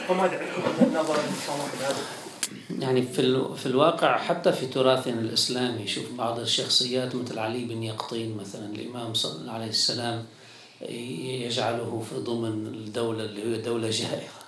فما 0.08 0.22
عندكم 0.22 0.98
نظر 0.98 1.16
إن 1.16 1.36
شاء 1.46 1.56
الله 1.56 1.88
هذا؟ 1.88 1.98
يعني 2.70 3.02
في 3.02 3.46
في 3.58 3.66
الواقع 3.66 4.18
حتى 4.18 4.52
في 4.52 4.66
تراثنا 4.66 5.20
الإسلامي 5.20 5.88
شوف 5.88 6.12
بعض 6.18 6.40
الشخصيات 6.40 7.16
مثل 7.16 7.40
علي 7.40 7.66
بن 7.66 7.84
يقطين 7.84 8.38
مثلا 8.38 8.66
الإمام 8.66 9.13
صلى 9.13 9.42
الله 9.42 9.52
عليه 9.52 9.68
السلام 9.68 10.25
يجعله 10.90 12.04
في 12.10 12.16
ضمن 12.16 12.68
الدولة 12.68 13.24
اللي 13.24 13.56
هي 13.58 13.62
دولة 13.62 13.90
جائرة. 13.90 14.43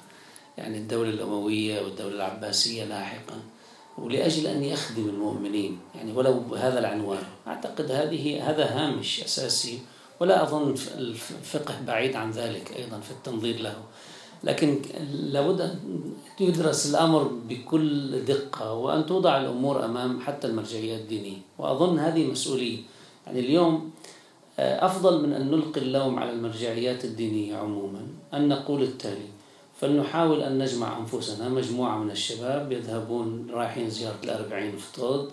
يعني 0.58 0.78
الدولة 0.78 1.10
الأموية 1.10 1.82
والدولة 1.82 2.16
العباسية 2.16 2.84
لاحقا 2.84 3.40
ولأجل 3.98 4.48
أن 4.48 4.64
يخدم 4.64 5.10
المؤمنين 5.10 5.80
يعني 5.96 6.14
ولو 6.14 6.40
بهذا 6.40 6.80
العنوان. 6.80 7.24
أعتقد 7.48 7.92
هذه 7.92 8.50
هذا 8.50 8.66
هامش 8.66 9.24
أساسي 9.24 9.80
ولا 10.20 10.44
أظن 10.44 10.76
الفقه 10.98 11.76
بعيد 11.88 12.16
عن 12.16 12.32
ذلك 12.32 12.78
أيضا 12.78 13.00
في 13.00 13.12
التنظير 13.12 13.60
له. 13.60 13.76
لكن 14.44 14.82
لابد 15.14 15.62
أن 15.62 15.80
يدرس 16.40 16.90
الأمر 16.90 17.24
بكل 17.24 18.26
دقة 18.26 18.74
وأن 18.74 19.06
توضع 19.06 19.38
الأمور 19.38 19.86
أمام 19.86 20.22
حتى 20.22 20.48
المرجعيات 20.48 21.02
الدينية 21.02 21.38
وأظن 21.58 22.00
هذه 22.00 22.32
مسؤولية. 22.32 22.80
يعني 23.28 23.40
اليوم 23.40 23.92
آه، 24.60 24.86
أفضل 24.86 25.28
من 25.28 25.34
أن 25.34 25.52
نلقي 25.52 25.82
اللوم 25.82 26.20
على 26.20 26.32
المرجعيات 26.32 27.06
الدينية 27.06 27.58
عموما 27.58 28.08
أن 28.34 28.48
نقول 28.48 28.84
التالي. 28.84 29.35
فلنحاول 29.82 30.44
أن 30.44 30.58
نجمع 30.58 30.98
أنفسنا 30.98 31.50
مجموعة 31.50 31.98
من 31.98 32.12
الشباب 32.12 32.72
يذهبون 32.72 33.48
رايحين 33.52 33.90
زيارة 33.90 34.20
الأربعين 34.24 34.76
افترض 34.76 35.32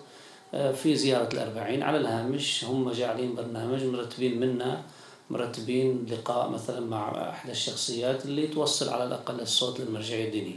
آه، 0.55 0.73
في 0.73 0.97
زيارة 0.97 1.29
الأربعين 1.33 1.83
على 1.83 1.99
الهامش. 1.99 2.65
هم 2.65 2.91
جاعلين 2.91 3.35
برنامج 3.35 3.85
مرتبين 3.85 4.41
منا 4.41 4.83
مرتبين 5.31 6.07
لقاء 6.11 6.51
مثلا 6.51 6.81
مع 6.81 7.31
أحد 7.31 7.51
الشخصيات 7.51 8.25
اللي 8.25 8.47
توصل 8.47 8.89
على 8.89 9.05
الأقل 9.05 9.41
الصوت 9.41 9.81
للمرجعية 9.81 10.27
الدينية 10.27 10.57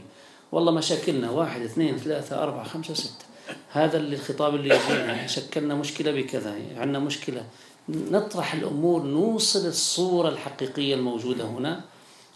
والله 0.51 0.71
مشاكلنا 0.71 1.31
واحد 1.31 1.61
اثنين 1.61 1.97
ثلاثة 1.97 2.43
أربعة 2.43 2.63
خمسة 2.63 2.93
ستة. 2.93 3.25
هذا 3.69 3.97
اللي 3.97 4.15
الخطاب 4.15 4.55
اللي 4.55 4.75
يجينا. 4.75 5.27
شكلنا 5.27 5.75
مشكلة 5.75 6.11
بكذا 6.11 6.55
عندنا 6.77 6.99
مشكلة. 6.99 7.45
نطرح 7.89 8.53
الأمور 8.53 9.03
نوصل 9.03 9.67
الصورة 9.67 10.29
الحقيقية 10.29 10.95
الموجودة 10.95 11.43
هنا. 11.43 11.81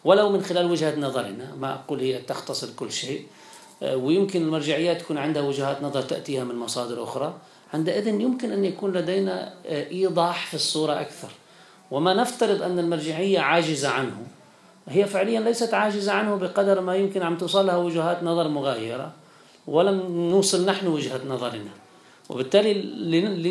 ولو 0.05 0.29
من 0.29 0.41
خلال 0.41 0.71
وجهة 0.71 0.99
نظرنا 0.99 1.55
ما 1.59 1.73
أقول 1.73 1.99
هي 1.99 2.17
تختصر 2.17 2.67
كل 2.75 2.91
شيء. 2.91 3.25
آه، 3.83 3.95
ويمكن 3.95 4.41
المرجعيات 4.41 5.01
تكون 5.01 5.17
عندها 5.17 5.41
وجهات 5.41 5.81
نظر 5.81 6.01
تأتيها 6.01 6.43
من 6.43 6.55
مصادر 6.55 7.03
أخرى. 7.03 7.33
عندئذ 7.73 8.07
يمكن 8.07 8.51
أن 8.51 8.65
يكون 8.65 8.93
لدينا 8.93 9.53
آه، 9.65 9.89
إيضاح 9.91 10.47
في 10.47 10.53
الصورة 10.53 11.01
أكثر. 11.01 11.29
وما 11.91 12.13
نفترض 12.13 12.61
أن 12.61 12.79
المرجعية 12.79 13.39
عاجزة 13.39 13.89
عنه. 13.89 14.27
هي 14.87 15.05
فعليا 15.05 15.39
ليست 15.39 15.73
عاجزة 15.73 16.11
عنه 16.11 16.35
بقدر 16.35 16.81
ما 16.81 16.95
يمكن 16.95 17.21
أن 17.21 17.37
توصلها 17.37 17.77
وجهات 17.77 18.23
نظر 18.23 18.47
مغايرة. 18.47 19.11
ولم 19.67 20.29
نوصل 20.29 20.65
نحن 20.65 20.87
وجهة 20.87 21.21
نظرنا. 21.27 21.71
وبالتالي 22.29 22.73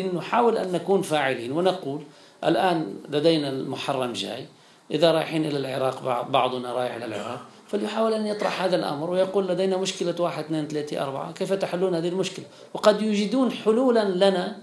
لنحاول 0.03 0.57
أن 0.57 0.71
نكون 0.71 1.01
فاعلين. 1.01 1.51
ونقول 1.51 2.01
الآن 2.43 2.95
لدينا 3.09 3.49
المحرم 3.49 4.13
جاي. 4.13 4.45
إذا 4.91 5.11
رايحين 5.11 5.45
إلى 5.45 5.57
العراق 5.57 6.27
بعضنا 6.29 6.73
رايح 6.73 6.95
إلى 6.95 7.05
العراق. 7.05 7.41
فليحاول 7.67 8.13
أن 8.13 8.27
يطرح 8.27 8.61
هذا 8.61 8.75
الأمر 8.75 9.09
ويقول 9.09 9.47
لدينا 9.47 9.77
مشكلة 9.77 10.15
واحد 10.19 10.43
اثنين 10.43 10.67
ثلاثة 10.67 11.03
أربعة. 11.03 11.31
كيف 11.31 11.53
تحلون 11.53 11.95
هذه 11.95 12.07
المشكلة؟ 12.07 12.45
وقد 12.73 13.01
يوجدون 13.01 13.51
حلولا 13.51 14.03
لنا 14.03 14.57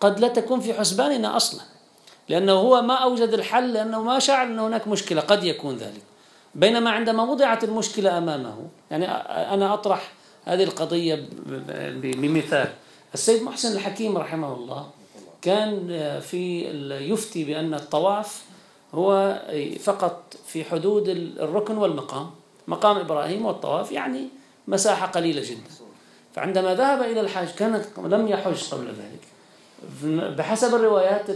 قد 0.00 0.20
لا 0.20 0.28
تكون 0.28 0.60
في 0.60 0.74
حسباننا 0.74 1.36
أصلا 1.36 1.60
لأنه 2.28 2.52
هو 2.52 2.82
ما 2.82 2.94
أوجد 2.94 3.28
الحل 3.28 3.72
لأنه 3.72 4.02
ما 4.02 4.18
شعر 4.18 4.46
أن 4.46 4.58
هناك 4.58 4.88
مشكلة. 4.88 5.20
قد 5.20 5.44
يكون 5.44 5.76
ذلك. 5.76 6.02
بينما 6.54 6.90
عندما 6.90 7.22
وضعت 7.22 7.64
المشكلة 7.64 8.18
أمامه 8.18 8.56
يعني 8.90 9.06
أنا 9.54 9.74
أطرح 9.74 10.12
هذه 10.44 10.62
القضية 10.62 11.28
بمثال. 12.02 12.68
السيد 13.14 13.42
محسن 13.42 13.72
الحكيم 13.72 14.18
رحمه 14.18 14.54
الله 14.54 14.86
كان 15.42 15.88
في 16.20 16.62
يفتي 17.10 17.44
بأن 17.44 17.74
الطواف 17.74 18.42
هو 18.94 19.40
فقط 19.80 20.34
في 20.46 20.64
حدود 20.64 21.08
الركن 21.38 21.78
والمقام. 21.78 22.30
مقام 22.68 22.96
إبراهيم 22.96 23.46
والطواف 23.46 23.92
يعني 23.92 24.28
مساحة 24.68 25.06
قليلة 25.06 25.42
جدا. 25.42 25.70
فعندما 26.34 26.74
ذهب 26.74 27.02
إلى 27.02 27.20
الحج 27.20 27.48
كان 27.48 27.84
لم 27.98 28.28
يحج 28.28 28.70
قبل 28.70 28.86
ذلك. 28.86 29.20
بحسب 30.36 30.74
الروايات 30.74 31.26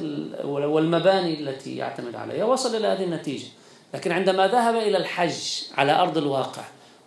والمباني 0.44 1.40
التي 1.40 1.76
يعتمد 1.76 2.14
عليها 2.14 2.44
وصل 2.44 2.76
إلى 2.76 2.86
هذه 2.86 3.04
النتيجة. 3.04 3.46
لكن 3.94 4.12
عندما 4.12 4.46
ذهب 4.46 4.76
إلى 4.76 4.96
الحج 4.96 5.62
على 5.78 5.92
أرض 5.92 6.18
الواقع 6.18 6.62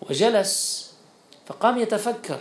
وجلس 0.09 0.83
فقام 1.45 1.77
يتفكر 1.77 2.39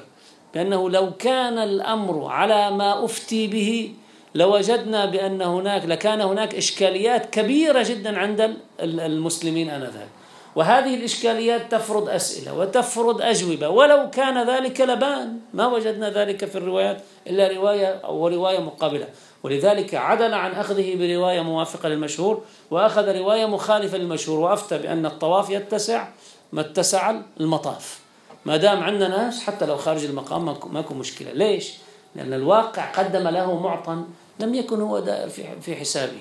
بأنه 0.54 0.90
لو 0.90 1.12
كان 1.12 1.58
الأمر 1.58 2.26
على 2.26 2.70
ما 2.70 3.04
أفتي 3.04 3.46
به 3.46 3.94
لوجدنا 4.34 5.06
بأن 5.06 5.42
هناك 5.42 5.84
لكان 5.84 6.20
هناك 6.20 6.54
إشكاليات 6.54 7.30
كبيرة 7.30 7.82
جدا 7.82 8.18
عند 8.18 8.56
المسلمين 8.80 9.70
آنذاك. 9.70 10.08
وهذه 10.56 10.94
الإشكاليات 10.94 11.72
تفرض 11.72 12.08
أسئلة 12.08 12.58
وتفرض 12.58 13.22
أجوبة. 13.22 13.68
ولو 13.68 14.10
كان 14.10 14.48
ذلك 14.48 14.80
لبان 14.80 15.38
ما 15.54 15.66
وجدنا 15.66 16.10
ذلك 16.10 16.44
في 16.44 16.58
الروايات 16.58 17.00
إلا 17.26 17.48
رواية 17.48 17.86
أو 17.86 18.28
رواية 18.28 18.58
مقابلة. 18.58 19.06
ولذلك 19.42 19.94
عدل 19.94 20.34
عن 20.34 20.52
أخذه 20.52 20.96
برواية 20.96 21.40
موافقة 21.40 21.88
للمشهور 21.88 22.42
وأخذ 22.70 23.16
رواية 23.18 23.46
مخالفة 23.46 23.98
للمشهور 23.98 24.40
وأفتى 24.40 24.78
بأن 24.78 25.06
الطواف 25.06 25.50
يتسع 25.50 26.08
ما 26.52 26.60
اتسع 26.60 27.14
المطاف. 27.40 28.00
ما 28.44 28.56
دام 28.56 28.82
عندنا 28.82 29.08
ناس 29.08 29.42
حتى 29.42 29.66
لو 29.66 29.76
خارج 29.76 30.04
المقام 30.04 30.56
ماكو 30.72 30.94
مشكلة. 30.94 31.32
ليش؟ 31.32 31.72
لأن 32.16 32.32
الواقع 32.32 32.84
قدم 32.90 33.28
له 33.28 33.60
معطى 33.60 33.96
لم 34.42 34.54
يكن 34.54 34.80
هو 34.80 34.98
دائر 34.98 35.28
في 35.60 35.76
حسابه 35.76 36.20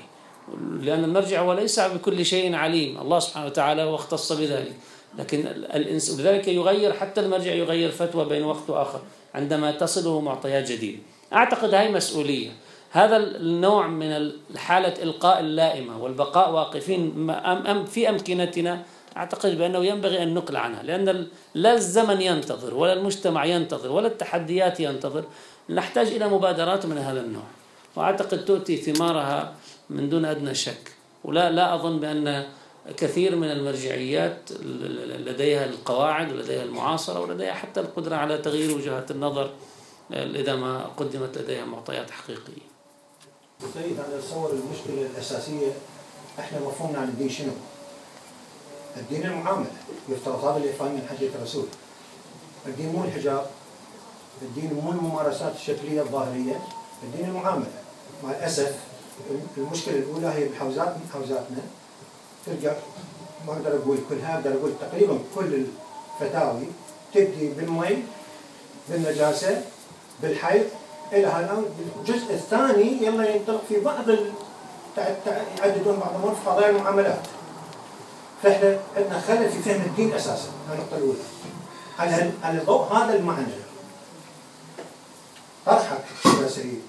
لأن 0.80 1.04
المرجع 1.04 1.42
وليس 1.42 1.80
بكل 1.80 2.26
شيء 2.26 2.56
عليم. 2.56 3.02
الله 3.02 3.20
سبحانه 3.20 3.46
وتعالى 3.46 3.82
هو 3.82 3.96
اختص 3.96 4.32
بذلك. 4.32 4.74
لكن 5.20 5.48
الإنس 5.48 6.10
ولذلك 6.10 6.48
يغير 6.48 6.94
حتى 6.94 7.22
المرجع 7.22 7.54
يغير 7.54 7.92
فتوى 7.92 8.26
بين 8.26 8.44
وقت 8.44 8.70
وآخر 8.70 9.02
عندما 9.36 9.72
تصله 9.72 10.22
معطيات 10.22 10.72
جديدة. 10.72 11.00
أعتقد 11.34 11.74
هاي 11.74 11.92
مسؤولية. 11.92 12.50
هذا 12.92 13.18
النوع 13.18 13.88
من 13.88 14.32
حالة 14.56 15.04
إلقاء 15.04 15.40
اللائمة 15.40 16.04
والبقاء 16.04 16.52
واقفين 16.52 17.28
في 17.86 18.10
أمكنتنا 18.10 18.84
أعتقد 19.18 19.58
بأنه 19.58 19.86
ينبغي 19.86 20.24
أن 20.24 20.34
نقل 20.34 20.56
عنها. 20.56 20.84
لأن 20.84 21.28
لا 21.54 21.74
الزمن 21.74 22.22
ينتظر 22.22 22.74
ولا 22.74 22.94
المجتمع 22.94 23.46
ينتظر 23.46 23.92
ولا 23.92 24.08
التحديات 24.08 24.80
ينتظر. 24.80 25.24
نحتاج 25.70 26.08
إلى 26.08 26.28
مبادرات 26.28 26.86
من 26.86 26.98
هذا 26.98 27.22
النوع. 27.22 27.44
وأعتقد 27.96 28.46
تؤتي 28.46 28.78
ثمارها 28.78 29.56
من 29.90 30.10
دون 30.10 30.26
أدنى 30.26 30.56
شك. 30.56 30.92
ولا 31.24 31.52
لا 31.52 31.76
أظن 31.76 32.00
بأن 32.00 32.48
كثير 32.98 33.36
من 33.36 33.52
المرجعيات 33.52 34.52
لديها 35.26 35.66
القواعد 35.66 36.32
ولديها 36.32 36.64
المعاصرة 36.64 37.20
ولديها 37.20 37.54
حتى 37.54 37.80
القدرة 37.80 38.16
على 38.16 38.38
تغيير 38.38 38.78
وجهات 38.78 39.12
النظر 39.12 39.52
إذا 40.12 40.56
ما 40.56 40.86
قدمت 40.98 41.38
لديها 41.38 41.66
معطيات 41.66 42.12
حقيقية. 42.12 42.72
سيد 43.74 44.00
أنا 44.00 44.20
أتصور 44.20 44.52
المشكلة 44.52 45.10
الأساسية 45.12 45.72
إحنا 46.40 46.60
مفهومنا 46.60 47.00
عن 47.00 47.08
الدين 47.08 47.30
شنو؟ 47.30 47.52
الدين 48.98 49.26
المعاملة 49.26 49.72
يفترض 50.10 50.46
هذا 50.46 50.58
اللي 50.58 50.74
فاهم 50.74 50.94
من 50.94 51.08
حديث 51.10 51.36
الرسول. 51.36 51.66
الدين 52.68 52.92
مو 52.92 53.04
الحجاب 53.04 53.46
الدين 54.42 54.74
مو 54.74 54.92
الممارسات 54.92 55.56
الشكلية 55.56 56.02
الظاهرية 56.02 56.60
الدين 57.04 57.30
المعاملة. 57.30 57.81
مع 58.24 58.32
الأسف 58.32 58.76
المشكلة 59.58 59.96
الأولى 59.96 60.28
هي 60.28 60.48
بحوزات 60.48 60.88
من 60.88 61.10
حوزاتنا. 61.14 61.62
تلقى 62.46 62.76
ما 63.48 63.54
أقدر 63.54 63.80
أقول 63.84 63.98
كلها 64.10 64.36
أقدر 64.36 64.54
أقول 64.54 64.72
تقريبا 64.82 65.20
كل 65.36 65.66
الفتاوي 66.22 66.66
تبدي 67.14 67.50
بالمي 67.50 68.04
بالنجاسة 68.90 69.62
بالحيض 70.22 70.66
إلى 71.12 71.28
هالآن 71.28 71.66
الجزء 72.00 72.34
الثاني 72.34 73.04
يلا 73.06 73.36
ينطلق 73.36 73.62
في 73.70 73.80
بعض. 73.80 74.10
يعددون 75.60 76.00
بعض 76.00 76.10
الأمور 76.10 76.36
في 76.36 76.50
قضايا 76.50 76.70
المعاملات. 76.70 77.20
فإحنا 78.44 78.80
عندنا 78.98 79.20
خلل 79.20 79.50
في 79.50 79.60
فهم 79.60 79.82
الدين 79.82 80.14
أساسا 80.14 80.50
النقطة 80.72 80.98
الأولى. 80.98 81.20
على 82.00 82.32
على 82.44 82.60
ضوء 82.60 82.94
هذا 82.94 83.16
المعنى؟ 83.16 83.54
طرحك 85.66 86.04
يا 86.42 86.48
سيد 86.48 86.82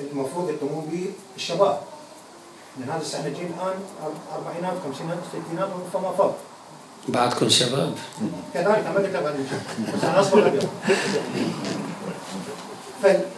المفروض 0.00 0.50
يقومون 0.50 0.88
به 0.92 1.06
الشباب 1.36 1.80
لأن 2.78 2.90
هذا 2.90 3.00
السنة 3.00 3.28
جيل 3.28 3.46
الآن 3.56 3.74
أربعينات 4.34 4.72
خمسينات 4.84 5.18
ستينات 5.28 5.68
فما 5.92 6.10
فوق. 6.12 6.34
بعدكم 7.08 7.48
شباب؟ 7.48 7.94
كذلك 8.54 8.86
ما 8.86 8.94
قلت 8.94 9.16
بعد 9.16 9.34
بس 9.94 10.04
أنا 10.04 10.20
أصبر 10.20 10.60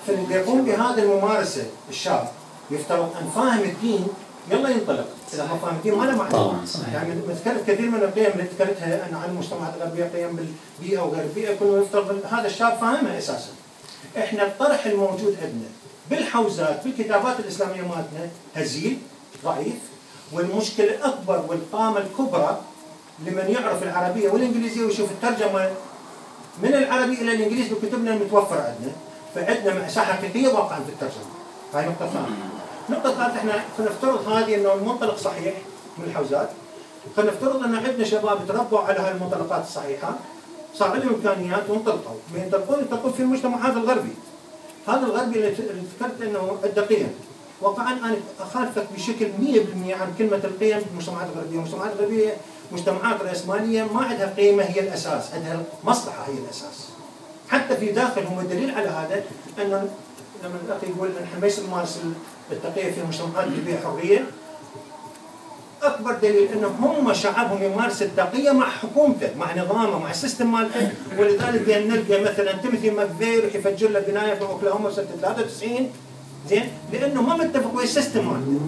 فاللي 0.06 0.34
يقوم 0.34 0.64
بهذه 0.64 0.98
الممارسة 0.98 1.66
الشاب 1.88 2.28
يفترض 2.70 3.16
أن 3.20 3.30
فاهم 3.34 3.62
الدين 3.62 4.06
يلا 4.50 4.68
ينطلق. 4.68 5.06
إذا 5.34 5.44
ما 5.44 5.58
فاهم 5.58 5.76
الدين 5.76 5.94
ما 5.94 6.04
له 6.04 6.16
معنى. 6.16 6.32
طبعا 6.32 6.66
صحيح. 6.66 6.94
يعني 6.94 7.14
متكلف 7.14 7.70
كثير 7.70 7.90
من 7.90 7.98
القيم 8.02 8.32
اللي 8.32 8.42
ذكرتها 8.42 9.08
أنا 9.08 9.18
عن 9.18 9.30
المجتمعات 9.30 9.74
الغربية 9.76 10.04
قيم 10.04 10.36
بالبيئة 10.36 11.00
وغير 11.00 11.22
البيئة 11.22 11.56
كله 11.56 11.82
يفترض 11.82 12.24
هذا 12.30 12.46
الشاب 12.46 12.78
فاهمها 12.80 13.18
أساسا. 13.18 13.50
إحنا 14.18 14.46
الطرح 14.46 14.86
الموجود 14.86 15.36
عندنا 15.42 15.68
بالحوزات 16.10 16.84
بالكتابات 16.84 17.40
الإسلامية 17.40 17.82
مالتنا 17.82 18.28
هزيل 18.56 18.98
ضعيف 19.44 19.78
والمشكلة 20.32 20.94
الأكبر 20.94 21.44
والقامة 21.48 21.98
الكبرى 21.98 22.60
لمن 23.26 23.56
يعرف 23.58 23.82
العربية 23.82 24.30
والإنجليزية 24.30 24.84
ويشوف 24.84 25.10
الترجمة 25.10 25.70
من 26.62 26.74
العربي 26.74 27.14
إلى 27.14 27.32
الإنجليزي 27.34 27.74
بكتبنا 27.74 28.14
المتوفرة 28.14 28.60
عندنا 28.60 28.92
فعندنا 29.34 29.74
مأساة 29.74 30.02
حقيقية 30.02 30.48
واقعا 30.48 30.80
في 30.80 30.88
الترجمة. 30.88 31.24
هاي 31.74 31.86
نقطة 31.86 32.06
ثانية. 32.06 32.48
النقطة 32.88 33.10
الثالثة 33.10 33.38
إحنا 33.38 33.64
نفترض 33.78 34.28
هذه 34.28 34.54
إنه 34.54 34.72
المنطلق 34.72 35.16
صحيح 35.16 35.54
من 35.98 36.04
الحوزات. 36.04 36.50
فنفترض 37.16 37.62
إن 37.64 37.74
عندنا 37.74 38.04
شباب 38.04 38.38
تربوا 38.48 38.78
على 38.78 38.98
هاي 38.98 39.12
المنطلقات 39.12 39.64
الصحيحة 39.64 40.14
صار 40.74 40.96
لهم 40.96 41.14
إمكانيات 41.14 41.70
وانطلقوا. 41.70 42.16
ينطلقون 42.34 42.78
ينطلقون 42.78 43.12
في 43.12 43.22
المجتمع 43.22 43.56
هذا 43.68 43.78
الغربي. 43.78 44.14
هذا 44.86 45.06
الغربي 45.06 45.38
اللي 45.38 45.82
ذكرت 45.98 46.22
إنه 46.22 46.58
عنده 46.64 46.82
قيم 46.82 47.08
وقعا 47.60 47.92
أنا 47.92 48.16
أخالفك 48.40 48.86
بشكل 48.96 49.26
100% 49.26 49.92
عن 49.92 50.14
كلمة 50.18 50.40
القيم 50.44 50.78
في 50.80 50.86
المجتمعات 50.90 51.28
الغربية، 51.34 51.58
المجتمعات 51.58 51.92
الغربية 51.92 52.36
مجتمعات 52.72 53.22
رأسمالية 53.22 53.82
ما 53.82 54.00
عندها 54.00 54.34
قيمة 54.36 54.62
هي 54.62 54.80
الأساس، 54.80 55.34
عندها 55.34 55.62
مصلحة 55.84 56.26
هي 56.26 56.38
الأساس. 56.44 56.88
حتى 57.48 57.76
في 57.76 57.92
داخلهم 57.92 58.40
الدليل 58.40 58.70
على 58.74 58.88
هذا 58.88 59.22
إنه 59.58 59.88
لما 60.44 60.54
الأخ 60.66 60.84
يقول 60.84 61.08
إن 61.08 61.22
إحنا 61.22 61.40
ما 61.40 61.50
نمارس 61.66 62.00
التقيه 62.52 62.92
في 62.92 63.00
المجتمعات 63.00 63.46
اللي 63.46 63.62
فيها 63.62 63.80
حرية 63.80 64.26
أكبر 65.82 66.12
دليل 66.12 66.48
إنه 66.52 66.66
هم 66.66 67.12
شعبهم 67.12 67.62
يمارس 67.62 68.02
التقية 68.02 68.50
مع 68.50 68.68
حكومته 68.70 69.28
مع 69.38 69.56
نظامه 69.56 69.98
مع 69.98 70.10
ال 70.10 70.16
system 70.16 70.52
مالته. 70.52 70.90
ولذلك 71.18 71.62
بان 71.66 71.88
نلقى 71.88 72.22
مثلا 72.22 72.52
تيموثي 72.52 72.90
ماكفير 72.90 73.28
يروح 73.38 73.54
يفجر 73.54 73.88
له 73.88 74.00
بناية 74.00 74.34
في 74.34 74.42
أوكلاهوما 74.42 74.90
سنة 74.90 75.06
93 75.22 75.90
زين؟ 76.48 76.68
لأنه 76.92 77.22
ما 77.22 77.36
متفق 77.36 77.74
ويا 77.74 77.84
ال 77.84 77.91
system 77.91 78.28
مالته. 78.28 78.60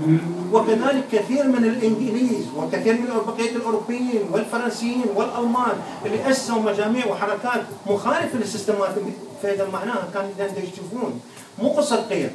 وكذلك 0.52 1.04
كثير 1.12 1.46
من 1.46 1.64
الإنجليز 1.64 2.44
وكثير 2.56 2.92
من 2.92 3.06
بقية 3.26 3.50
الأوروبيين 3.56 4.22
والفرنسيين 4.32 5.04
والألمان 5.14 5.72
اللي 6.06 6.30
أسسوا 6.30 6.58
مجاميع 6.62 7.06
وحركات 7.06 7.62
مخالفة 7.86 8.38
للسيستمات 8.38 8.94
فاذا 9.42 9.68
معناها 9.72 10.08
كان 10.14 10.50
يشوفون 10.56 11.20
مو 11.58 11.68
قصة 11.68 11.96
قيم 11.96 12.30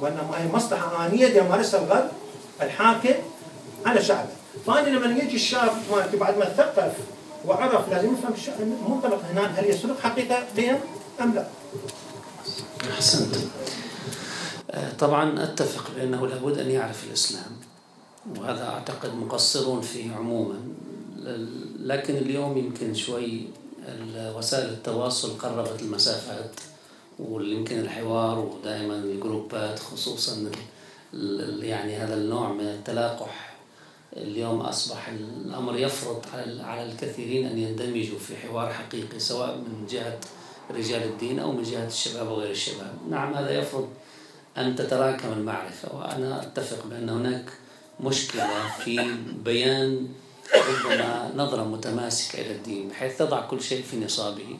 وإنما 0.00 0.30
هي 0.36 0.52
مصلحة 0.52 1.06
آنية 1.06 1.26
يمارسها 1.26 1.80
الغرب 1.80 2.08
الحاكم 2.62 3.14
على 3.86 4.02
شعبه 4.02 4.30
فأنا 4.66 4.88
لما 4.88 5.22
يجي 5.22 5.36
الشاب 5.36 5.72
مالتي 5.92 6.16
بعد 6.16 6.38
ما 6.38 6.44
ثقف 6.44 6.92
وعرف 7.46 7.88
لازم 7.88 8.12
يفهم 8.12 8.34
المنطلق 8.60 9.22
هنا 9.30 9.46
هل 9.46 9.70
يسلك 9.70 9.98
حقيقة 10.00 10.44
قيم 10.56 10.78
أم 11.20 11.34
لا؟ 11.34 11.46
أحسنت. 12.90 13.36
طبعا 14.98 15.42
أتفق 15.42 15.90
بأنه 15.96 16.26
لابد 16.26 16.58
أن 16.58 16.70
يعرف 16.70 17.04
الإسلام 17.04 17.52
وهذا 18.38 18.68
أعتقد 18.68 19.14
مقصرون 19.14 19.80
فيه 19.80 20.12
عموما. 20.14 20.58
لكن 21.80 22.16
اليوم 22.16 22.58
يمكن 22.58 22.94
شوي 22.94 23.44
وسائل 24.16 24.68
التواصل 24.68 25.38
قربت 25.38 25.82
المسافات 25.82 26.50
ويمكن 27.18 27.78
الحوار 27.80 28.38
ودائما 28.38 28.94
الجروبات 28.94 29.78
خصوصا 29.78 30.50
يعني 31.60 31.96
هذا 31.96 32.14
النوع 32.14 32.52
من 32.52 32.64
التلاقح. 32.64 33.49
اليوم 34.16 34.60
أصبح 34.60 35.08
الأمر 35.08 35.78
يفرض 35.78 36.24
على 36.60 36.92
الكثيرين 36.92 37.46
أن 37.46 37.58
يندمجوا 37.58 38.18
في 38.18 38.36
حوار 38.36 38.72
حقيقي 38.72 39.18
سواء 39.18 39.56
من 39.56 39.86
جهة 39.90 40.18
رجال 40.70 41.02
الدين 41.02 41.38
أو 41.38 41.52
من 41.52 41.62
جهة 41.62 41.86
الشباب 41.86 42.28
وغير 42.28 42.50
الشباب. 42.50 42.94
نعم 43.10 43.34
هذا 43.34 43.50
يفرض 43.50 43.88
أن 44.58 44.76
تتراكم 44.76 45.32
المعرفة 45.32 45.96
وأنا 45.96 46.42
أتفق 46.42 46.86
بأن 46.86 47.08
هناك 47.08 47.44
مشكلة 48.00 48.68
في 48.84 49.14
بيان 49.44 50.08
ربما 50.54 51.32
نظرة 51.36 51.64
متماسكة 51.64 52.40
إلى 52.40 52.52
الدين 52.52 52.88
بحيث 52.88 53.18
تضع 53.18 53.40
كل 53.40 53.62
شيء 53.62 53.82
في 53.82 54.04
نصابه. 54.04 54.58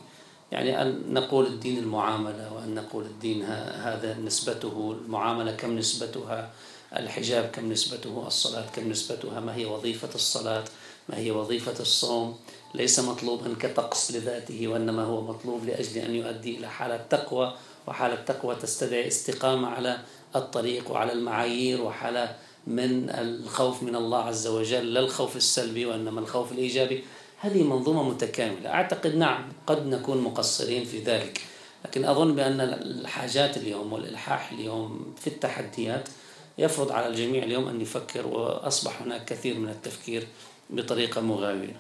يعني 0.52 0.82
أن 0.82 1.02
نقول 1.08 1.46
الدين 1.46 1.78
المعاملة 1.78 2.52
وأن 2.52 2.74
نقول 2.74 3.04
الدين 3.04 3.42
هذا 3.82 4.16
نسبته 4.24 4.96
المعاملة 5.00 5.52
كم 5.52 5.78
نسبتها 5.78 6.50
الحجاب 6.96 7.50
كم 7.52 7.72
نسبته 7.72 8.24
الصلاة 8.26 8.66
كم 8.76 8.90
نسبتها 8.90 9.40
ما 9.40 9.54
هي 9.54 9.64
وظيفة 9.64 10.08
الصلاة 10.14 10.64
ما 11.08 11.18
هي 11.18 11.30
وظيفة 11.30 11.80
الصوم. 11.80 12.38
ليس 12.74 13.00
مطلوبا 13.00 13.54
كطقس 13.60 14.12
لذاته 14.12 14.68
وإنما 14.68 15.02
هو 15.02 15.20
مطلوب 15.20 15.64
لأجل 15.64 15.98
أن 15.98 16.14
يؤدي 16.14 16.58
إلى 16.58 16.68
حالة 16.68 16.96
تقوى 16.96 17.54
وحالة 17.86 18.14
تقوى 18.14 18.54
تستدعي 18.54 19.08
استقامة 19.08 19.68
على 19.68 19.98
الطريق 20.36 20.90
وعلى 20.90 21.12
المعايير 21.12 21.82
وحالة 21.82 22.36
من 22.66 23.10
الخوف 23.10 23.82
من 23.82 23.96
الله 23.96 24.18
عز 24.18 24.46
وجل 24.46 24.94
لا 24.94 25.00
الخوف 25.00 25.36
السلبي 25.36 25.86
وإنما 25.86 26.20
الخوف 26.20 26.52
الإيجابي. 26.52 27.04
هذه 27.40 27.62
منظومة 27.62 28.02
متكاملة. 28.02 28.70
أعتقد 28.70 29.14
نعم 29.14 29.52
قد 29.66 29.86
نكون 29.86 30.18
مقصرين 30.18 30.84
في 30.84 31.02
ذلك. 31.02 31.40
لكن 31.84 32.04
أظن 32.04 32.34
بأن 32.34 32.60
الحاجات 32.60 33.56
اليوم 33.56 33.92
والإلحاح 33.92 34.52
اليوم 34.52 35.14
في 35.20 35.26
التحديات 35.26 36.08
يفرض 36.58 36.92
على 36.92 37.06
الجميع 37.06 37.44
اليوم 37.44 37.68
أن 37.68 37.80
يفكر 37.80 38.26
وأصبح 38.26 39.02
هناك 39.02 39.24
كثير 39.24 39.58
من 39.58 39.68
التفكير 39.68 40.26
بطريقة 40.70 41.20
مغايرة. 41.20 41.74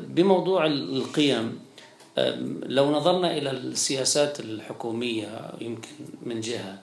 بموضوع 0.00 0.66
القيم 0.66 1.60
لو 2.62 2.90
نظرنا 2.90 3.36
إلى 3.36 3.50
السياسات 3.50 4.40
الحكومية 4.40 5.50
يمكن 5.60 5.88
من 6.22 6.40
جهة 6.40 6.78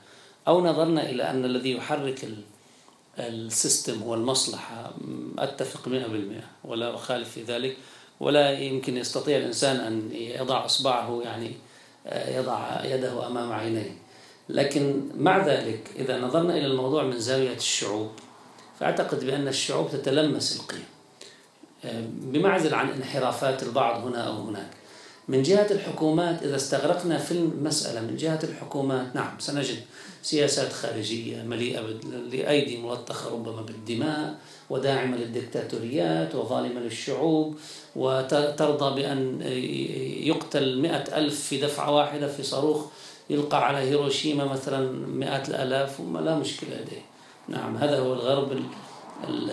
أو 0.48 0.66
نظرنا 0.66 1.10
إلى 1.10 1.24
أن 1.24 1.46
الذي 1.46 1.72
يحرك 1.72 2.28
السيستم 3.20 4.04
هو 4.04 4.14
المصلحة 4.14 4.94
أتفق 5.40 5.90
100% 5.90 6.44
ولا 6.64 6.96
أخالف 6.96 7.32
في 7.32 7.44
ذلك. 7.44 7.78
ولا 8.20 8.60
يمكن 8.60 8.98
يستطيع 8.98 9.38
الإنسان 9.38 9.76
أن 9.76 10.10
يضع 10.14 10.66
إصبعه 10.66 11.22
يعني 11.24 11.52
يضع 12.12 12.86
يده 12.86 13.28
أمام 13.28 13.52
عينيه. 13.52 13.98
لكن 14.50 15.02
مع 15.18 15.48
ذلك 15.48 15.90
إذا 15.96 16.20
نظرنا 16.20 16.58
إلى 16.58 16.66
الموضوع 16.66 17.04
من 17.04 17.20
زاوية 17.20 17.56
الشعوب 17.56 18.12
فأعتقد 18.80 19.26
بأن 19.26 19.48
الشعوب 19.48 19.92
تتلمس 19.92 20.60
القيم. 20.60 20.86
بمعزل 22.08 22.74
عن 22.74 22.90
انحرافات 22.90 23.64
البعض 23.64 24.08
هنا 24.08 24.28
أو 24.28 24.34
هناك. 24.34 24.70
من 25.28 25.42
جهة 25.42 25.68
الحكومات 25.72 26.44
إذا 26.44 26.56
استغرقنا 26.56 27.18
في 27.18 27.32
المسألة 27.32 28.02
من 28.02 28.18
جهة 28.18 28.40
الحكومات 28.44 29.16
نعم 29.16 29.40
سنجد 29.40 29.78
سياسات 30.24 30.74
خارجية 30.74 31.44
مليئة 31.44 31.82
لأيدي 32.32 32.78
ملطخة 32.78 33.30
ربما 33.30 33.62
بالدماء 33.62 34.36
وداعمة 34.70 35.18
للدكتاتوريات 35.18 36.36
وظالمة 36.36 36.80
للشعوب 36.80 37.58
وترضى 37.96 39.02
بأن 39.02 39.42
يقتل 40.28 40.80
مئة 40.80 41.18
ألف 41.18 41.42
في 41.42 41.58
دفعة 41.58 41.96
واحدة 41.96 42.28
في 42.28 42.44
صاروخ 42.44 42.86
يلقى 43.30 43.68
على 43.68 43.78
هيروشيما 43.78 44.46
مثلا 44.46 44.92
مئات 45.08 45.50
الآلاف 45.50 46.00
لا 46.00 46.36
مشكلة 46.36 46.70
لديه. 46.70 47.02
نعم 47.48 47.78
هذا 47.78 48.00
هو 48.00 48.14
الغرب 48.14 48.60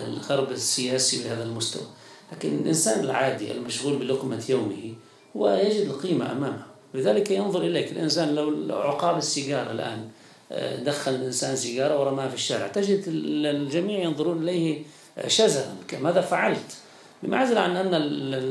الغرب 0.07 0.51
السياسي 0.51 1.23
بهذا 1.23 1.43
المستوى. 1.43 1.87
لكن 2.31 2.59
الإنسان 2.59 3.03
العادي 3.03 3.51
المشغول 3.51 3.95
بلقمة 3.95 4.43
يومه 4.49 4.93
ويجد 5.35 5.85
القيمة 5.85 6.31
أمامه. 6.31 6.65
لذلك 6.93 7.31
ينظر 7.31 7.61
إليك 7.61 7.91
الإنسان 7.91 8.35
لو 8.35 8.75
عقاب 8.77 9.17
السيجارة 9.17 9.71
الآن 9.71 10.09
آه، 10.51 10.83
دخل 10.83 11.15
الإنسان 11.15 11.55
سيجارة 11.55 11.99
ورماها 11.99 12.29
في 12.29 12.35
الشارع 12.35 12.67
تجد 12.67 13.03
الجميع 13.07 13.99
ينظرون 13.99 14.43
إليه 14.43 14.83
شزرا 15.27 15.75
ماذا 16.01 16.21
فعلت؟ 16.21 16.77
بمعزل 17.23 17.57
عن 17.57 17.75
أن 17.75 17.93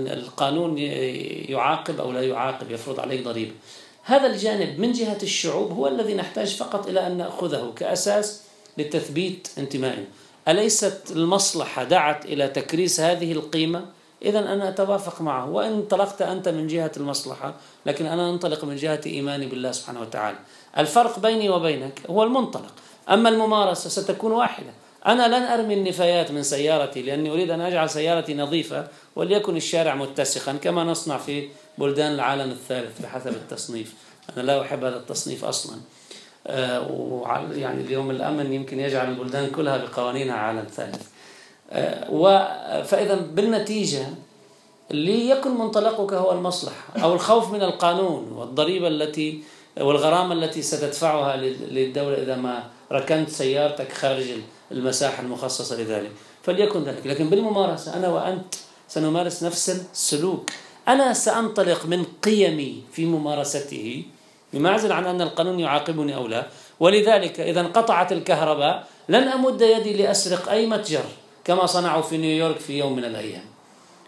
القانون 0.09 0.79
يعاقب 1.49 2.01
أو 2.01 2.13
لا 2.13 2.23
يعاقب 2.23 2.71
يفرض 2.71 3.01
عليك 3.01 3.25
ضريبة. 3.25 3.53
هذا 4.05 4.27
الجانب 4.27 4.81
من 4.81 4.93
جهة 4.93 5.19
الشعوب 5.23 5.73
هو 5.73 5.89
الذي 5.89 6.15
نحتاج 6.15 6.57
فقط 6.57 6.89
إلى 6.89 7.07
أن 7.07 7.17
نأخذه 7.17 7.73
كأساس 7.77 8.43
لتثبيت 8.79 9.49
انتمائنا 9.59 10.05
أليست 10.49 11.03
المصلحة 11.11 11.85
دعت 11.85 12.25
إلى 12.25 12.49
تكريس 12.49 13.01
هذه 13.01 13.33
القيمة؟ 13.33 13.85
إذا 14.23 14.39
أنا 14.39 14.69
أتوافق 14.69 15.23
معه. 15.23 15.51
وإن 15.51 15.73
انطلقت 15.73 16.23
أنت 16.23 16.49
من 16.49 16.67
جهة 16.67 16.93
المصلحة 16.97 17.55
لكن 17.87 18.07
أنا 18.07 18.31
أنطلق 18.31 18.65
من 18.65 18.77
جهة 18.77 19.01
إيماني 19.07 19.47
بالله 19.47 19.73
سبحانه 19.73 20.01
وتعالى. 20.01 20.37
الفرق 20.79 21.19
بيني 21.19 21.51
وبينك 21.51 22.01
هو 22.11 22.23
المنطلق. 22.23 22.73
أما 23.11 23.29
الممارسة 23.29 23.91
ستكون 23.91 24.33
واحدة. 24.33 24.71
أنا 25.07 25.29
لن 25.29 25.43
أرمي 25.43 25.75
النفايات 25.75 26.31
من 26.31 26.43
سيارتي 26.43 27.03
لأني 27.03 27.31
أريد 27.31 27.51
أن 27.51 27.61
أجعل 27.61 27.91
سيارتي 27.91 28.35
نظيفة 28.35 28.89
وليكن 29.17 29.57
الشارع 29.57 29.95
متسخا 29.95 30.53
كما 30.53 30.85
نصنع 30.85 31.17
في 31.17 31.49
بلدان 31.79 32.13
العالم 32.13 32.51
الثالث 32.51 33.03
بحسب 33.03 33.31
التصنيف. 33.31 33.95
أنا 34.37 34.43
لا 34.43 34.61
أحب 34.61 34.85
هذا 34.85 34.97
التصنيف 34.97 35.45
أصلا. 35.45 35.77
آه، 36.47 37.49
يعني 37.53 37.81
اليوم 37.81 38.11
الأمن 38.11 38.53
يمكن 38.53 38.81
يجعل 38.81 39.09
البلدان 39.09 39.51
كلها 39.51 39.77
بقوانينها 39.77 40.35
عالم 40.35 40.65
ثالث. 40.77 41.03
آه، 41.71 42.83
فإذا 42.83 43.15
بالنتيجة 43.15 44.07
ليكن 44.91 45.51
منطلقك 45.51 46.13
هو 46.13 46.33
المصلحة 46.33 47.03
أو 47.03 47.15
الخوف 47.15 47.53
من 47.53 47.63
القانون 47.63 48.33
والضريبة 48.33 48.89
التي 48.89 49.43
والغرامة 49.81 50.35
التي 50.35 50.63
ستدفعها 50.63 51.37
للدولة 51.37 52.23
إذا 52.23 52.37
ما 52.37 52.65
ركنت 52.93 53.29
سيارتك 53.29 53.93
خارج 53.93 54.25
المساحة 54.73 55.23
المخصصة 55.23 55.77
لذلك. 55.77 56.11
فليكن 56.43 56.85
ذلك. 56.85 57.07
لكن 57.07 57.31
بالممارسة 57.31 57.97
أنا 57.97 58.09
وأنت 58.09 58.55
سنمارس 58.89 59.43
نفس 59.43 59.81
السلوك. 59.93 60.51
أنا 60.89 61.13
سأنطلق 61.13 61.87
من 61.87 62.05
قيمي 62.23 62.83
في 62.93 63.07
ممارسته 63.07 64.05
بمعزل 64.53 64.93
عن 64.93 65.07
أن 65.07 65.21
القانون 65.21 65.61
يعاقبني 65.61 66.15
أو 66.15 66.27
لا. 66.27 66.47
ولذلك 66.81 67.41
إذا 67.41 67.61
انقطعت 67.61 68.13
الكهرباء 68.13 68.87
لن 69.09 69.29
أمد 69.29 69.61
يدي 69.61 69.93
لأسرق 69.93 70.49
أي 70.51 70.67
متجر 70.67 71.05
كما 71.45 71.67
صنعوا 71.67 72.03
في 72.03 72.17
نيويورك 72.17 72.59
في 72.59 72.79
يوم 72.79 72.97
من 72.97 73.05
الأيام. 73.05 73.45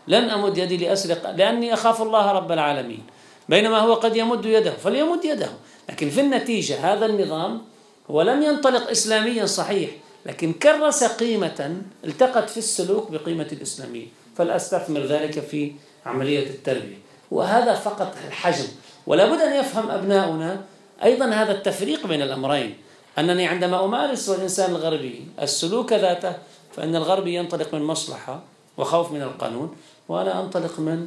لن 0.09 0.25
أمد 0.31 0.59
يدي 0.59 0.77
لأسرق 0.77 1.31
لأني 1.31 1.75
أخاف 1.75 2.03
الله 2.03 2.33
رب 2.33 2.53
العالمين. 2.53 3.03
بينما 3.49 3.79
هو 3.79 3.95
قد 3.95 4.17
يمد 4.17 4.47
يده 4.47 4.71
فليمد 4.71 5.25
يده. 5.25 5.51
لكن 5.89 6.11
في 6.11 6.21
النتيجة 6.21 6.93
هذا 6.93 7.07
النظام 7.07 7.63
هو 8.11 8.23
لم 8.23 8.43
ينطلق 8.43 8.91
إسلاميا 8.91 9.47
صحيح 9.47 9.91
لكن 10.27 10.53
كرس 10.53 11.05
قيمة 11.05 11.77
التقت 12.05 12.51
في 12.51 12.57
السلوك 12.57 13.11
بقيمة 13.11 13.49
الإسلامية. 13.53 14.07
فلأستثمر 14.37 15.01
ذلك 15.01 15.41
في 15.41 15.73
عملية 16.07 16.47
التربية. 16.51 16.99
وهذا 17.31 17.75
فقط 17.75 18.15
الحجم. 18.29 18.69
ولا 19.07 19.27
بد 19.27 19.41
أن 19.41 19.61
يفهم 19.61 19.91
أبناؤنا 19.91 20.61
أيضا 21.05 21.27
هذا 21.27 21.53
التفريق 21.53 22.07
بين 22.07 22.23
الأمرين. 22.23 22.77
أنني 23.19 23.47
عندما 23.47 23.85
أمارس 23.85 24.29
الإنسان 24.29 24.71
الغربي 24.71 25.27
السلوك 25.43 25.93
ذاته 25.93 26.35
فإن 26.77 26.97
الغربي 26.97 27.35
ينطلق 27.35 27.75
من 27.75 27.83
مصلحة 27.83 28.43
وخوف 28.79 29.13
من 29.13 29.23
القانون 29.23 29.77
وأنا 30.09 30.41
أنطلق 30.41 30.81
من 30.81 31.07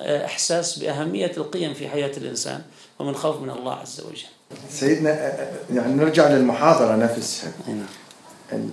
آه، 0.00 0.24
إحساس 0.24 0.78
بأهمية 0.78 1.32
القيم 1.36 1.74
في 1.74 1.88
حياة 1.88 2.12
الإنسان 2.16 2.62
ومن 2.98 3.14
خوف 3.14 3.40
من 3.42 3.50
الله 3.50 3.74
عز 3.74 4.00
وجل. 4.00 4.58
سيدنا 4.70 5.10
آه، 5.10 5.14
آه، 5.14 5.52
يعني 5.74 5.94
نرجع 5.94 6.28
للمحاضرة 6.28 6.96
نفسها. 6.96 7.52
نعم. 7.68 8.70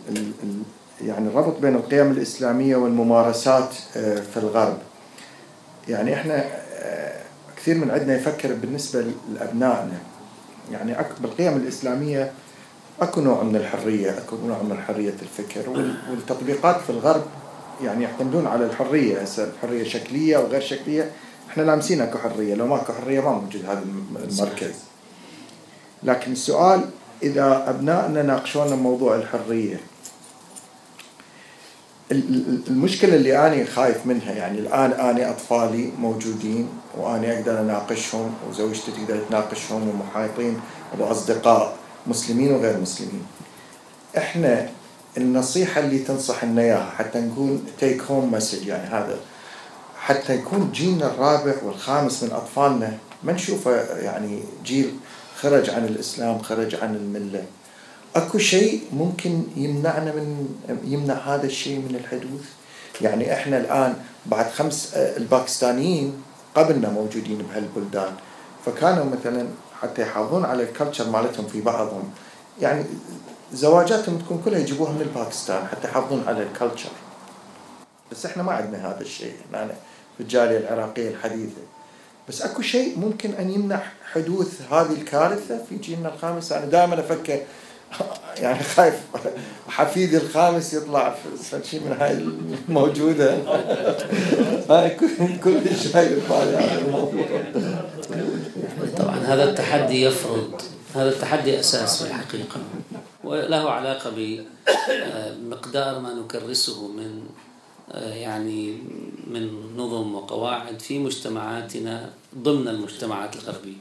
يعني 1.02 1.28
الربط 1.28 1.60
بين 1.60 1.76
القيم 1.76 2.12
الإسلامية 2.12 2.76
والممارسات 2.76 3.74
في 3.94 4.38
الغرب. 4.38 4.78
يعني 5.89 6.13
إحنا 6.13 6.45
كثير 7.58 7.78
من 7.78 7.91
عندنا 7.91 8.15
يفكر 8.15 8.54
بالنسبة 8.54 9.06
لأبنائنا. 9.34 9.98
يعني 10.71 10.95
بالقيم 11.19 11.58
الإسلامية 11.58 12.32
أكو 13.02 13.21
نوع 13.21 13.43
من 13.43 13.56
الحرية 13.56 14.17
أكو 14.17 14.38
نوع 14.48 14.62
من 14.62 14.78
حرية 14.88 15.13
الفكر 15.21 15.69
والتطبيقات 16.10 16.82
في 16.82 16.89
الغرب 16.89 17.24
يعني 17.84 18.04
يعتمدون 18.04 18.48
على 18.48 18.65
الحرية. 18.65 19.21
هسه 19.21 19.43
الحرية 19.43 19.84
شكلية 19.84 20.38
وغير 20.38 20.62
شكلية 20.62 21.12
إحنا 21.50 21.63
لامسين 21.63 22.02
أكو 22.02 22.17
حرية. 22.17 22.56
لو 22.56 22.67
ماكو 22.67 22.93
حرية 22.93 23.19
ما 23.19 23.32
موجود 23.32 23.65
هذا 23.65 23.84
المركز. 24.15 24.76
لكن 26.04 26.32
السؤال 26.32 26.82
إذا 27.24 27.69
أبنائنا 27.69 28.21
ناقشونا 28.21 28.76
موضوع 28.76 29.15
الحرية 29.15 29.80
المشكلة 32.12 33.15
اللي 33.15 33.48
أنا 33.48 33.65
خايف 33.65 34.06
منها 34.06 34.32
يعني 34.32 34.60
الآن 34.60 34.91
أنا 34.91 35.30
أطفالي 35.30 35.91
موجودين 36.00 36.70
وأنا 36.98 37.34
أقدر 37.34 37.60
أناقشهم 37.60 38.34
وزوجتي 38.50 38.91
تقدر 38.91 39.20
تناقشهم 39.30 39.89
ومحايطين 39.89 40.60
وأصدقاء 41.00 41.78
مسلمين 42.08 42.52
وغير 42.52 42.78
مسلمين. 42.78 43.26
إحنا 44.18 44.70
النصيحة 45.18 45.82
اللي 45.82 46.00
تنصح 46.00 46.44
لنا 46.44 46.62
إياها 46.62 46.89
حتى 46.98 47.20
نقول 47.20 47.60
تيك 47.80 48.02
هوم 48.02 48.32
مسج 48.32 48.68
يعني 48.68 48.88
هذا 48.88 49.18
حتى 50.00 50.36
يكون 50.36 50.72
جيلنا 50.74 51.08
الرابع 51.08 51.54
والخامس 51.63 52.24
من 52.24 52.32
أطفالنا 52.32 52.98
ما 53.24 53.34
نشوفه 53.34 53.72
يعني 54.00 54.39
جيل 54.65 54.94
خرج 55.41 55.70
عن 55.70 55.86
الإسلام 55.86 56.39
خرج 56.39 56.76
عن 56.76 56.96
الملة. 56.96 57.44
أكو 58.15 58.38
شيء 58.38 58.82
ممكن 58.93 59.43
يمنعنا 59.56 60.12
من 60.12 60.49
يمنع 60.84 61.13
هذا 61.13 61.45
الشيء 61.45 61.80
من 61.80 61.95
الحدوث؟ 61.95 62.45
يعني 63.01 63.34
إحنا 63.34 63.58
الآن 63.58 63.93
بعد 64.25 64.49
خمس 64.51 64.93
الباكستانيين 64.93 66.13
قبلنا 66.56 66.89
موجودين 66.89 67.38
بهالبلدان 67.38 68.13
فكانوا 68.65 69.06
مثلا 69.06 69.47
حتى 69.82 70.01
يحافظون 70.01 70.45
على 70.45 70.63
ال 70.63 70.69
culture 70.69 71.10
مالتهم 71.10 71.47
في 71.47 71.62
بعضهم. 71.62 72.04
يعني 72.62 72.86
زواجاتهم 73.54 74.17
تكون 74.17 74.41
كلها 74.45 74.60
يجيبوها 74.60 74.91
من 74.91 75.12
باكستان 75.15 75.67
حتى 75.67 75.88
يحافظون 75.88 76.23
على 76.28 76.43
ال 76.43 76.49
culture 76.49 76.89
بس 78.12 78.25
إحنا 78.25 78.43
ما 78.43 78.51
عندنا 78.51 78.89
هذا 78.89 79.01
الشيء 79.01 79.34
إحنا 79.54 79.67
في 80.17 80.23
الجاليه 80.23 80.58
العراقية 80.58 81.10
الحديثة. 81.10 81.62
بس 82.30 82.41
أكو 82.41 82.62
شيء 82.62 82.99
ممكن 82.99 83.32
أن 83.34 83.51
يمنع 83.51 83.84
حدوث 84.13 84.62
هذه 84.71 84.91
الكارثة 84.91 85.60
في 85.69 85.75
جيلنا 85.75 86.13
الخامس؟ 86.13 86.51
أنا 86.51 86.65
دائما 86.65 86.99
أفكر 86.99 87.39
يعني 88.43 88.63
خايف. 88.63 88.95
حفيدي 89.67 90.17
الخامس 90.17 90.73
يطلع 90.73 91.15
في 91.51 91.60
شيء 91.69 91.79
من 91.79 91.97
هاي 91.99 92.12
الموجودة. 92.69 93.38
هاي 94.69 94.89
كل 95.43 95.75
شيء 95.84 96.21
هذا 96.29 96.81
الموضوع. 96.86 97.25
طبعا 98.97 99.17
هذا 99.17 99.43
التحدي 99.43 100.01
يفرض 100.01 100.62
هذا 100.95 101.10
التحدي 101.10 101.60
أساس 101.60 102.03
في 102.03 102.10
الحقيقة. 102.10 102.60
وله 103.23 103.71
علاقة 103.71 104.12
بمقدار 105.47 105.99
ما 105.99 106.13
نكرسه 106.13 106.88
من 106.88 107.23
يعني 107.95 108.77
من 109.27 109.75
نظم 109.77 110.15
وقواعد 110.15 110.79
في 110.79 110.99
مجتمعاتنا 110.99 112.10
ضمن 112.38 112.67
المجتمعات 112.67 113.36
الغربية. 113.36 113.77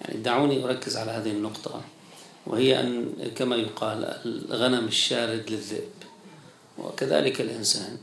يعني 0.00 0.22
دعوني 0.22 0.64
أركز 0.64 0.96
على 0.96 1.10
هذه 1.10 1.30
النقطة. 1.30 1.80
وهي 2.46 2.80
أن 2.80 3.14
كما 3.36 3.56
يقال 3.56 4.04
الغنم 4.24 4.86
الشارد 4.86 5.50
للذئب. 5.50 5.96
وكذلك 6.78 7.40
الإنسان 7.40 7.98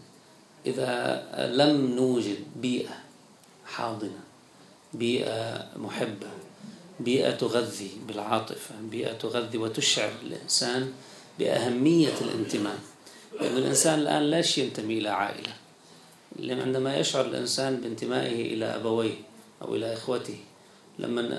إذا 0.65 1.23
لم 1.55 1.95
نوجد 1.95 2.37
بيئة 2.55 2.97
حاضنة 3.65 4.19
بيئة 4.93 5.67
محبة 5.75 6.27
بيئة 6.99 7.31
تغذي 7.31 7.91
بالعاطفة 8.07 8.75
بيئة 8.81 9.13
تغذي 9.13 9.57
وتشعر 9.57 10.11
الإنسان 10.23 10.91
بأهمية 11.39 12.13
الانتماء. 12.21 12.79
لأن 13.41 13.57
الإنسان 13.57 13.99
الآن 13.99 14.23
لا 14.23 14.43
ينتمي 14.57 14.97
إلى 14.97 15.09
عائلة. 15.09 15.53
عندما 16.39 16.97
يشعر 16.97 17.25
الإنسان 17.25 17.81
بانتمائه 17.81 18.53
إلى 18.53 18.65
أبويه 18.65 19.15
أو 19.61 19.75
إلى 19.75 19.93
إخوته 19.93 20.37
لما 20.99 21.29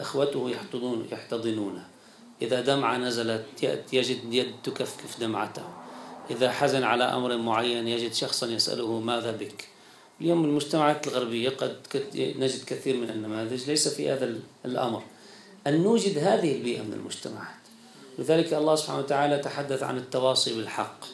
إخوته 0.00 0.50
يحتضنون 0.50 1.08
يحتضنونه. 1.12 1.86
إذا 2.42 2.60
دمعة 2.60 2.96
نزلت 2.96 3.44
يجد 3.92 4.34
يد 4.34 4.52
تكفكف 4.64 5.20
دمعته. 5.20 5.62
إذا 6.30 6.50
حزن 6.50 6.82
على 6.82 7.04
أمر 7.04 7.36
معين 7.36 7.88
يجد 7.88 8.12
شخصا 8.12 8.46
يسأله 8.46 9.00
ماذا 9.00 9.32
بك. 9.32 9.68
اليوم 10.20 10.44
المجتمعات 10.44 11.06
الغربية 11.06 11.48
قد 11.48 11.76
نجد 12.14 12.64
كثير 12.64 12.96
من 12.96 13.10
النماذج 13.10 13.70
ليس 13.70 13.88
في 13.88 14.10
هذا 14.10 14.34
الأمر. 14.64 15.02
أن 15.66 15.82
نوجد 15.82 16.18
هذه 16.18 16.56
البيئة 16.56 16.82
من 16.82 16.92
المجتمعات. 16.92 17.60
لذلك 18.18 18.54
الله 18.54 18.74
سبحانه 18.76 18.98
وتعالى 18.98 19.38
تحدث 19.38 19.82
عن 19.82 19.98
التواصي 19.98 20.56
بالحق 20.56 21.04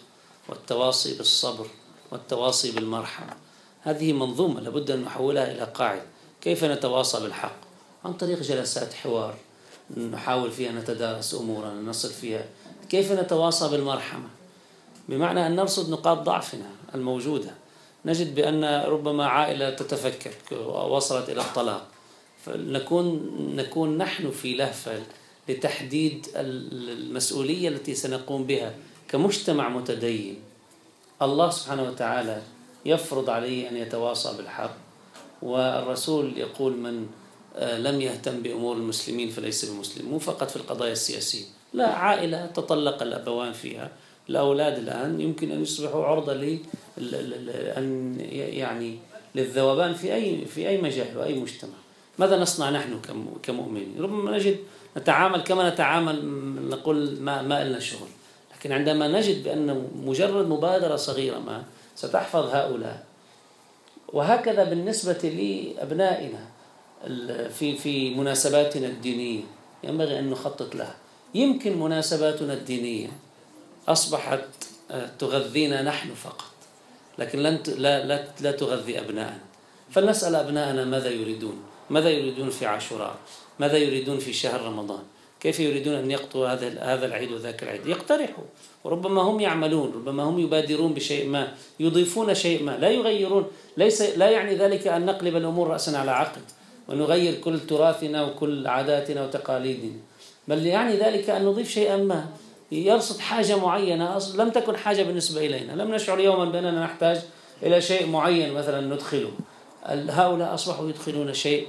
والتواصي 0.48 1.14
بالصبر 1.14 1.66
والتواصي 2.12 2.70
بالمرحمة. 2.70 3.32
هذه 3.80 4.12
منظومة 4.12 4.60
لابد 4.60 4.90
أن 4.90 5.02
نحولها 5.02 5.52
إلى 5.52 5.64
قاعدة. 5.64 6.06
كيف 6.40 6.64
نتواصى 6.64 7.20
بالحق؟ 7.20 7.56
عن 8.04 8.12
طريق 8.12 8.42
جلسات 8.42 8.94
حوار. 8.94 9.36
نحاول 9.96 10.50
فيها 10.50 10.72
نتدارس 10.72 11.34
أمورنا 11.34 11.80
نصل 11.80 12.10
فيها. 12.10 12.44
كيف 12.88 13.12
نتواصى 13.12 13.68
بالمرحمة؟ 13.68 14.28
بمعنى 15.08 15.46
أن 15.46 15.56
نرصد 15.56 15.90
نقاط 15.90 16.18
ضعفنا 16.18 16.70
الموجودة. 16.94 17.50
نجد 18.04 18.34
بأن 18.34 18.64
ربما 18.64 19.26
عائلة 19.26 19.70
تتفكك 19.70 20.52
وصلت 20.66 21.30
إلى 21.30 21.40
الطلاق. 21.40 21.86
فنكون 22.44 23.32
نكون 23.56 23.98
نحن 23.98 24.30
في 24.30 24.54
لهفة 24.54 25.02
لتحديد 25.48 26.26
المسؤولية 26.36 27.68
التي 27.68 27.94
سنقوم 27.94 28.44
بها 28.44 28.74
كمجتمع 29.08 29.68
متدين. 29.68 30.36
الله 31.22 31.50
سبحانه 31.50 31.82
وتعالى 31.82 32.42
يفرض 32.84 33.30
عليه 33.30 33.68
أن 33.68 33.76
يتواصى 33.76 34.36
بالحق 34.36 34.76
والرسول 35.42 36.38
يقول 36.38 36.76
من 36.76 37.06
لم 37.58 38.00
يهتم 38.00 38.42
بأمور 38.42 38.76
المسلمين 38.76 39.30
فليس 39.30 39.64
بمسلم 39.64 40.06
مو 40.10 40.18
فقط 40.18 40.50
في 40.50 40.56
القضايا 40.56 40.92
السياسية. 40.92 41.44
لا 41.72 41.88
عائلة 41.88 42.46
تطلق 42.46 43.02
الأبوان 43.02 43.52
فيها. 43.52 43.90
الأولاد 44.30 44.78
الآن 44.78 45.20
يمكن 45.20 45.50
أن 45.50 45.62
يصبحوا 45.62 46.04
عرضة 46.04 46.34
ل 46.34 46.58
أن 47.76 48.16
يعني 48.30 48.98
للذوبان 49.34 49.94
في 49.94 50.14
أي 50.14 50.44
في 50.44 50.68
أي 50.68 50.82
مجال 50.82 51.18
وأي 51.18 51.34
مجتمع. 51.34 51.78
ماذا 52.18 52.38
نصنع 52.38 52.70
نحن 52.70 53.00
كمؤمنين؟ 53.42 53.94
ربما 53.98 54.36
نجد 54.36 54.56
نتعامل 54.96 55.40
كما 55.40 55.70
نتعامل 55.70 56.24
نقول 56.68 57.20
ما 57.20 57.42
ما 57.42 57.64
لنا 57.64 57.80
شغل. 57.80 58.08
لكن 58.56 58.72
عندما 58.72 59.08
نجد 59.08 59.44
بأن 59.44 59.88
مجرد 60.04 60.48
مبادرة 60.48 60.96
صغيرة 60.96 61.38
ما 61.38 61.64
ستحفظ 61.96 62.44
هؤلاء 62.54 63.06
وهكذا 64.12 64.64
بالنسبة 64.64 65.12
لأبنائنا 65.28 66.55
في 67.58 67.76
في 67.76 68.14
مناسباتنا 68.14 68.86
الدينية. 68.86 69.42
ينبغي 69.84 70.18
أن 70.18 70.30
نخطط 70.30 70.74
لها. 70.74 70.96
يمكن 71.34 71.80
مناسباتنا 71.80 72.52
الدينية 72.52 73.08
أصبحت 73.88 74.44
آه، 74.90 75.10
تغذينا 75.18 75.82
نحن 75.82 76.14
فقط 76.14 76.54
لكن 77.18 77.38
لن 77.38 77.62
لا 77.66 78.06
لا 78.06 78.24
لا 78.40 78.50
تغذي 78.50 79.00
أبنائنا 79.00 79.40
فلنسأل 79.90 80.34
أبنائنا 80.34 80.84
ماذا 80.84 81.10
يريدون؟ 81.10 81.62
ماذا 81.90 82.10
يريدون 82.10 82.50
في 82.50 82.66
عاشوراء؟ 82.66 83.16
ماذا 83.58 83.76
يريدون 83.76 84.18
في 84.18 84.32
شهر 84.32 84.62
رمضان؟ 84.62 85.02
كيف 85.40 85.60
يريدون 85.60 85.94
أن 85.94 86.10
يقضوا 86.10 86.48
هذا 86.48 86.80
هذا 86.80 87.06
العيد 87.06 87.32
وذاك 87.32 87.62
العيد؟ 87.62 87.86
يقترحوا. 87.86 88.44
وربما 88.84 89.22
هم 89.22 89.40
يعملون 89.40 89.92
ربما 89.94 90.22
هم 90.22 90.38
يبادرون 90.38 90.94
بشيء 90.94 91.28
ما 91.28 91.54
يضيفون 91.80 92.34
شيء 92.34 92.62
ما 92.62 92.78
لا 92.78 92.90
يغيرون. 92.90 93.46
ليس 93.76 94.02
لا 94.02 94.30
يعني 94.30 94.56
ذلك 94.56 94.86
أن 94.86 95.06
نقلب 95.06 95.36
الأمور 95.36 95.68
رأسا 95.68 95.90
على 95.90 96.10
عقب 96.10 96.42
ونغير 96.88 97.34
كل 97.34 97.60
تراثنا 97.60 98.24
وكل 98.24 98.66
عاداتنا 98.66 99.24
وتقاليدنا. 99.24 99.98
بل 100.48 100.66
يعني 100.66 100.96
ذلك 100.96 101.30
أن 101.30 101.44
نضيف 101.44 101.70
شيئا 101.70 101.96
ما. 101.96 102.26
يرصد 102.72 103.18
حاجة 103.18 103.56
معينة 103.56 104.18
لم 104.34 104.50
تكن 104.50 104.76
حاجة 104.76 105.02
بالنسبة 105.02 105.46
إلينا. 105.46 105.72
لم 105.72 105.94
نشعر 105.94 106.20
يوما 106.20 106.44
بأننا 106.44 106.84
نحتاج 106.84 107.20
إلى 107.62 107.80
شيء 107.80 108.06
معين 108.06 108.52
مثلا 108.52 108.94
ندخله. 108.94 109.30
هؤلاء 110.08 110.54
أصبحوا 110.54 110.88
يدخلون 110.88 111.34
شيء 111.34 111.66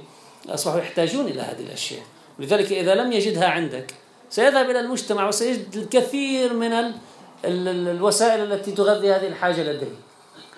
أصبحوا 0.48 0.78
يحتاجون 0.78 1.26
إلى 1.26 1.40
هذه 1.40 1.62
الأشياء. 1.66 2.02
لذلك 2.38 2.72
إذا 2.72 2.94
لم 2.94 3.12
يجدها 3.12 3.48
عندك 3.48 3.94
سيذهب 4.30 4.70
إلى 4.70 4.80
المجتمع 4.80 5.28
وسيجد 5.28 5.76
الكثير 5.76 6.52
من 6.52 6.92
الوسائل 7.44 8.52
التي 8.52 8.72
تغذي 8.72 9.12
هذه 9.12 9.26
الحاجة 9.26 9.72
لديه. 9.72 9.94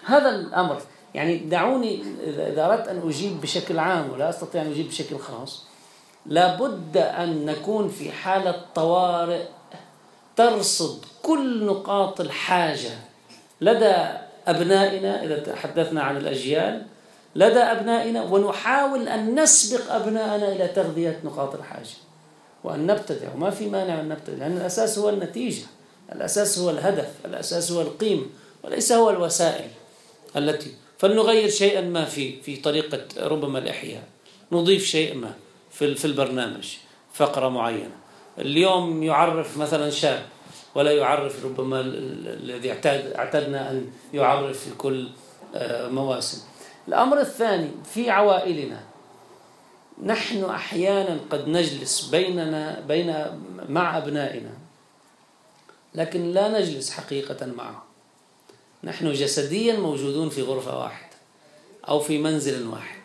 هذا 0.05 0.29
الأمر. 0.29 0.83
يعني 1.14 1.37
دعوني 1.37 2.03
إذا 2.27 2.66
أردت 2.66 2.88
أن 2.88 3.03
أجيب 3.09 3.40
بشكل 3.40 3.79
عام 3.79 4.11
ولا 4.12 4.29
أستطيع 4.29 4.62
أن 4.62 4.70
أجيب 4.70 4.88
بشكل 4.88 5.18
خاص 5.18 5.64
لابد 6.27 6.96
أن 6.96 7.46
نكون 7.46 7.88
في 7.88 8.12
حالة 8.12 8.64
طوارئ 8.75 9.44
ترصد 10.37 11.05
كل 11.23 11.64
نقاط 11.64 12.20
الحاجة. 12.20 12.90
لدى 13.61 13.94
أبنائنا 14.46 15.25
إذا 15.25 15.38
تحدثنا 15.38 16.03
عن 16.03 16.16
الأجيال 16.16 16.87
لدى 17.37 17.59
أبنائنا 17.59 18.23
ونحاول 18.23 19.09
أن 19.09 19.40
نسبق 19.40 19.92
أبنائنا 19.92 20.53
إلى 20.53 20.68
تغذية 20.68 21.20
نقاط 21.25 21.55
الحاجة 21.55 21.88
وأن 22.64 22.87
نبتدع. 22.87 23.35
وما 23.35 23.51
في 23.51 23.68
مانع 23.68 24.01
أن 24.01 24.09
نبتدع 24.09 24.37
لأن 24.38 24.57
الأساس 24.57 24.99
هو 24.99 25.09
النتيجة 25.09 25.62
الأساس 26.12 26.59
هو 26.59 26.70
الهدف 26.70 27.09
الأساس 27.25 27.73
هو 27.73 27.81
القيمة 27.81 28.27
وليس 28.64 28.92
هو 28.92 29.11
الوسائل 29.11 29.68
التي 30.37 30.75
فلنغير 31.01 31.49
شيئا 31.49 31.81
ما 31.81 32.05
في 32.05 32.43
في 32.43 32.57
طريقة 32.57 33.01
ربما 33.19 33.59
الإحياء. 33.59 34.03
نضيف 34.53 34.85
شيء 34.85 35.15
ما 35.15 35.35
في 35.71 35.95
في 35.95 36.05
البرنامج 36.05 36.77
فقرة 37.13 37.49
معينة. 37.49 37.97
اليوم 38.39 39.03
يعرف 39.03 39.57
مثلا 39.57 39.91
شاب 39.91 40.23
ولا 40.75 40.93
يعرف 40.93 41.45
ربما 41.45 41.81
الذي 41.81 42.73
اعتاد 42.73 43.13
اعتدنا 43.13 43.71
أن 43.71 43.93
يعرف 44.15 44.65
في 44.65 44.71
كل 44.79 45.09
آه، 45.55 45.89
مواسم. 45.89 46.43
الأمر 46.89 47.21
الثاني 47.21 47.71
في 47.95 48.11
عوائلنا 48.11 48.81
نحن 50.05 50.45
أحيانا 50.45 51.21
قد 51.31 51.49
نجلس 51.49 52.09
بيننا 52.11 52.81
بين 52.89 53.15
مع 53.69 53.99
أبنائنا 53.99 54.53
لكن 55.95 56.33
لا 56.33 56.61
نجلس 56.61 56.91
حقيقة 56.91 57.47
معهم. 57.47 57.89
نحن 58.85 59.12
جسديا 59.12 59.77
موجودون 59.77 60.29
في 60.29 60.43
غرفة 60.43 60.79
واحدة 60.79 61.16
أو 61.88 62.01
في 62.01 62.19
منزل 62.19 62.66
واحد. 62.66 63.01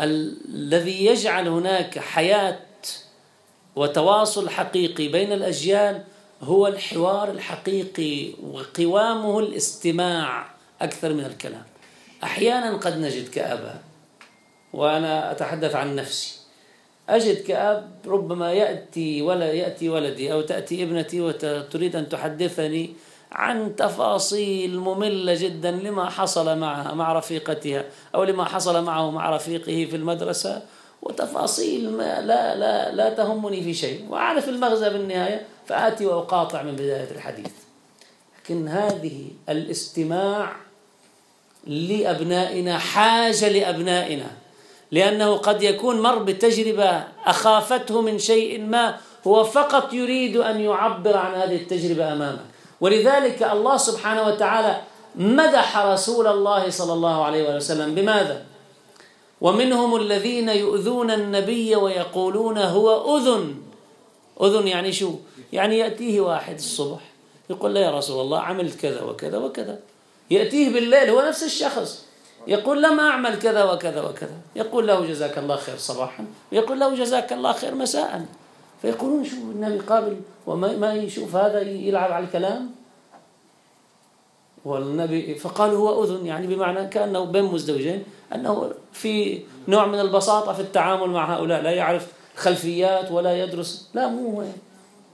الذي 0.00 1.06
يجعل 1.06 1.48
هناك 1.48 1.98
حياة 1.98 2.58
وتواصل 3.76 4.48
حقيقي 4.50 5.08
بين 5.08 5.32
الأجيال 5.32 6.04
هو 6.42 6.66
الحوار 6.66 7.30
الحقيقي 7.30 8.32
وقوامه 8.42 9.38
الاستماع 9.38 10.50
أكثر 10.80 11.12
من 11.12 11.24
الكلام. 11.24 11.64
أحيانا 12.24 12.76
قد 12.76 12.98
نجد 12.98 13.28
كآباء 13.28 13.82
وأنا 14.72 15.32
أتحدث 15.32 15.74
عن 15.74 15.96
نفسي. 15.96 16.38
أجد 17.08 17.36
كأب 17.36 17.90
ربما 18.06 18.52
يأتي 18.52 19.22
ولا 19.22 19.52
يأتي 19.52 19.88
ولدي 19.88 20.32
أو 20.32 20.40
تأتي 20.40 20.82
ابنتي 20.82 21.20
وتريد 21.20 21.96
أن 21.96 22.08
تحدثني 22.08 22.94
عن 23.32 23.76
تفاصيل 23.76 24.78
مملة 24.78 25.34
جدا 25.34 25.70
لما 25.70 26.10
حصل 26.10 26.58
معها 26.58 26.94
مع 26.94 27.12
رفيقتها 27.12 27.84
أو 28.14 28.24
لما 28.24 28.44
حصل 28.44 28.84
معه 28.84 29.10
مع 29.10 29.36
رفيقه 29.36 29.86
في 29.90 29.96
المدرسة 29.96 30.62
وتفاصيل 31.02 31.90
ما 31.92 32.20
لا 32.20 32.56
لا 32.56 32.92
لا 32.94 33.10
تهمني 33.10 33.62
في 33.62 33.74
شيء. 33.74 34.06
وأعرف 34.08 34.48
المغزى 34.48 34.90
بالنهاية 34.90 35.46
فآتي 35.66 36.06
وأقاطع 36.06 36.62
من 36.62 36.72
بداية 36.72 37.10
الحديث. 37.10 37.52
لكن 38.40 38.68
هذه 38.68 39.26
الاستماع 39.48 40.56
لأبنائنا 41.66 42.78
حاجة 42.78 43.48
لأبنائنا 43.48 44.30
لأنه 44.90 45.36
قد 45.36 45.62
يكون 45.62 46.00
مر 46.00 46.18
بتجربة 46.18 47.04
أخافته 47.24 48.00
من 48.00 48.18
شيء 48.18 48.60
ما 48.60 48.96
هو 49.26 49.44
فقط 49.44 49.92
يريد 49.92 50.36
أن 50.36 50.60
يعبر 50.60 51.16
عن 51.16 51.34
هذه 51.34 51.56
التجربة 51.56 52.12
أمامك. 52.12 52.51
ولذلك 52.82 53.42
الله 53.42 53.76
سبحانه 53.76 54.22
وتعالى 54.26 54.80
مدح 55.14 55.78
رسول 55.78 56.26
الله 56.26 56.70
صلى 56.70 56.92
الله 56.92 57.24
عليه 57.24 57.56
وسلم 57.56 57.94
بماذا؟ 57.94 58.44
ومنهم 59.40 59.96
الذين 59.96 60.48
يؤذون 60.48 61.10
النبي 61.10 61.76
ويقولون 61.76 62.58
هو 62.58 63.16
أذن 63.16 63.54
أذن 64.42 64.68
يعني 64.68 64.92
شو؟ 64.92 65.14
يعني 65.52 65.78
يأتيه 65.78 66.20
واحد 66.20 66.54
الصبح 66.54 67.00
يقول 67.50 67.74
له 67.74 67.80
يا 67.80 67.90
رسول 67.90 68.20
الله 68.20 68.40
عملت 68.40 68.80
كذا 68.80 69.02
وكذا 69.02 69.38
وكذا 69.38 69.78
يأتيه 70.30 70.74
بالليل 70.74 71.10
هو 71.10 71.20
نفس 71.20 71.42
الشخص 71.42 72.04
يقول 72.46 72.82
لم 72.82 73.00
أعمل 73.00 73.38
كذا 73.38 73.64
وكذا 73.64 74.02
وكذا 74.02 74.36
يقول 74.56 74.86
له 74.86 75.06
جزاك 75.06 75.38
الله 75.38 75.56
خير 75.56 75.76
صباحا 75.76 76.24
يقول 76.52 76.80
له 76.80 76.94
جزاك 76.94 77.32
الله 77.32 77.52
خير 77.52 77.74
مساء 77.74 78.26
فيقولون 78.82 79.24
شو 79.24 79.36
النبي 79.36 79.78
قابل 79.78 80.20
وما 80.46 80.76
ما 80.76 80.94
يشوف 80.94 81.36
هذا 81.36 81.60
يلعب 81.60 82.12
على 82.12 82.24
الكلام. 82.24 82.70
والنبي 84.64 85.34
فقال 85.34 85.70
هو 85.70 86.04
أذن 86.04 86.26
يعني 86.26 86.46
بمعنى 86.46 86.86
كأنه 86.86 87.24
بين 87.24 87.44
مزدوجين 87.44 88.04
أنه 88.34 88.72
في 88.92 89.40
نوع 89.68 89.86
من 89.86 90.00
البساطة 90.00 90.52
في 90.52 90.60
التعامل 90.60 91.10
مع 91.10 91.34
هؤلاء 91.34 91.62
لا 91.62 91.70
يعرف 91.70 92.12
خلفيات 92.36 93.10
ولا 93.10 93.44
يدرس. 93.44 93.90
لا 93.94 94.08
مو 94.08 94.30
هو. 94.30 94.44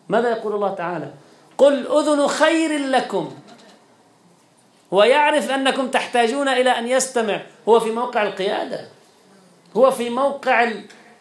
ماذا 0.09 0.31
يقول 0.31 0.55
الله 0.55 0.75
تعالى؟ 0.75 1.11
قل 1.59 1.87
أذن 1.87 2.27
خير 2.27 2.79
لكم. 2.79 3.31
هو 4.93 5.03
يعرف 5.03 5.51
أنكم 5.51 5.89
تحتاجون 5.89 6.49
إلى 6.49 6.71
أن 6.71 6.89
يستمع. 6.89 7.43
هو 7.69 7.81
في 7.81 7.91
موقع 7.91 8.23
القيادة. 8.23 8.89
هو 9.77 9.91
في 9.91 10.11
موقع 10.11 10.73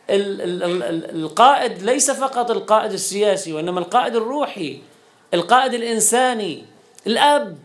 القائد 0.10 1.84
ليس 1.84 2.12
فقط 2.12 2.52
القائد 2.52 2.92
السياسي 2.92 3.54
وإنما 3.54 3.80
القائد 3.80 4.16
الروحي 4.16 4.80
القائد 5.34 5.74
الإنساني 5.74 6.66
الأب. 7.08 7.58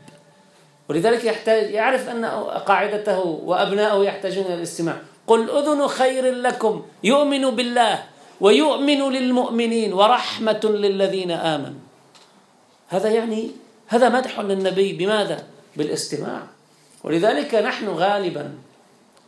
ولذلك 0.88 1.24
يحتاج 1.24 1.70
يعرف 1.70 2.08
أن 2.08 2.24
قاعدته 2.66 3.18
وأبنائه 3.18 4.04
يحتاجون 4.04 4.44
إلى 4.44 4.54
الاستماع. 4.54 4.96
قل 5.26 5.50
أذن 5.50 5.88
خير 5.88 6.34
لكم 6.34 6.82
يؤمن 7.04 7.50
بالله 7.50 8.02
ويؤمن 8.40 9.12
للمؤمنين 9.12 9.92
ورحمة 9.92 10.60
للذين 10.64 11.30
آمنوا. 11.30 11.80
هذا 12.88 13.08
يعني 13.08 13.50
هذا 13.86 14.08
مدح 14.08 14.40
للنبي. 14.40 14.92
بماذا؟ 14.92 15.46
بالاستماع. 15.76 16.42
ولذلك 17.04 17.54
نحن 17.54 17.88
غالبا 17.88 18.54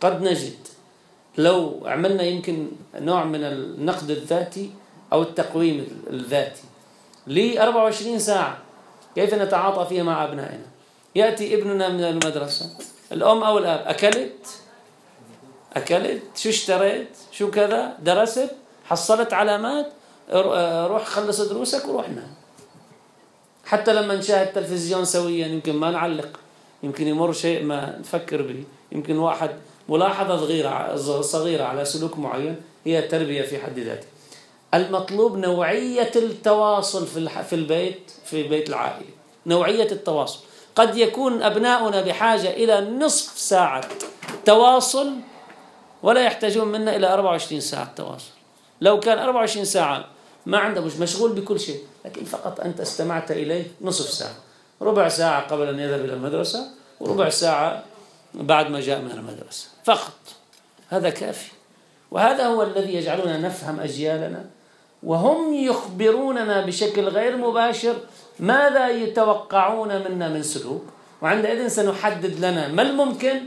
قد 0.00 0.22
نجد 0.22 0.56
لو 1.38 1.82
عملنا 1.84 2.22
يمكن 2.22 2.68
نوع 2.94 3.24
من 3.24 3.44
النقد 3.44 4.10
الذاتي 4.10 4.70
أو 5.12 5.22
التقويم 5.22 6.02
الذاتي 6.10 6.62
ل 7.26 7.58
24 7.58 8.18
ساعة 8.18 8.58
كيف 9.14 9.34
نتعاطى 9.34 9.88
فيها 9.88 10.02
مع 10.02 10.24
أبنائنا؟ 10.24 10.66
يأتي 11.14 11.54
ابننا 11.54 11.88
من 11.88 12.04
المدرسة 12.04 12.70
الأم 13.12 13.42
أو 13.42 13.58
الأب 13.58 13.82
أكلت؟ 13.86 14.46
أكلت؟ 15.72 16.22
شو 16.36 16.48
اشتريت؟ 16.48 17.08
شو 17.32 17.50
كذا؟ 17.50 17.96
درست؟ 18.02 18.50
حصلت 18.84 19.32
علامات؟ 19.32 19.92
روح 20.90 21.04
خلص 21.04 21.40
دروسك 21.40 21.88
وروح 21.88 22.08
نام. 22.08 22.34
حتى 23.64 23.92
لما 23.92 24.16
نشاهد 24.16 24.52
تلفزيون 24.52 25.04
سويا 25.04 25.46
يمكن 25.46 25.76
ما 25.76 25.90
نعلق 25.90 26.40
يمكن 26.82 27.06
يمر 27.08 27.32
شيء 27.32 27.62
ما 27.64 27.98
نفكر 27.98 28.42
به 28.42 28.64
يمكن 28.92 29.18
واحد 29.18 29.50
ملاحظة 29.88 31.20
صغيرة 31.22 31.64
على 31.64 31.84
سلوك 31.84 32.18
معين 32.18 32.56
هي 32.84 32.98
التربية 32.98 33.42
في 33.42 33.58
حد 33.58 33.78
ذاتها. 33.78 34.08
المطلوب 34.74 35.36
نوعية 35.36 36.10
التواصل 36.16 37.06
في 37.06 37.28
في 37.44 37.54
البيت 37.54 38.10
في 38.24 38.42
بيت 38.42 38.68
العائلة. 38.68 39.06
نوعية 39.46 39.90
التواصل. 39.92 40.38
قد 40.76 40.96
يكون 40.96 41.42
أبناؤنا 41.42 42.00
بحاجة 42.02 42.50
إلى 42.50 42.80
نصف 42.80 43.38
ساعة 43.38 43.84
تواصل 44.44 45.12
ولا 46.02 46.24
يحتاجون 46.24 46.68
منا 46.68 46.96
إلى 46.96 47.12
24 47.14 47.60
ساعة 47.60 47.92
تواصل. 47.96 48.30
لو 48.80 49.00
كان 49.00 49.18
24 49.18 49.64
ساعة 49.64 50.04
ما 50.46 50.58
عنده 50.58 50.80
مش 50.80 50.96
مشغول 50.96 51.32
بكل 51.32 51.60
شيء 51.60 51.80
لكن 52.04 52.24
فقط 52.24 52.60
أنت 52.60 52.80
استمعت 52.80 53.30
إليه 53.30 53.64
نصف 53.80 54.10
ساعة. 54.10 54.34
ربع 54.82 55.08
ساعة 55.08 55.46
قبل 55.48 55.68
أن 55.68 55.78
يذهب 55.80 56.04
إلى 56.04 56.12
المدرسة 56.12 56.66
وربع 57.00 57.28
ساعة 57.28 57.82
بعد 58.34 58.70
ما 58.70 58.80
جاء 58.80 59.00
من 59.00 59.10
المدرسة. 59.10 59.68
فقط. 59.84 60.18
هذا 60.88 61.10
كافي. 61.10 61.50
وهذا 62.10 62.46
هو 62.46 62.62
الذي 62.62 62.94
يجعلنا 62.94 63.38
نفهم 63.38 63.80
أجيالنا 63.80 64.44
وهم 65.02 65.54
يخبروننا 65.54 66.66
بشكل 66.66 67.08
غير 67.08 67.36
مباشر 67.36 67.96
ماذا 68.40 68.88
يتوقعون 68.88 69.88
منا 69.88 70.28
من 70.28 70.42
سلوك. 70.42 70.84
وعندئذ 71.22 71.68
سنحدد 71.68 72.44
لنا 72.44 72.68
ما 72.68 72.82
الممكن 72.82 73.40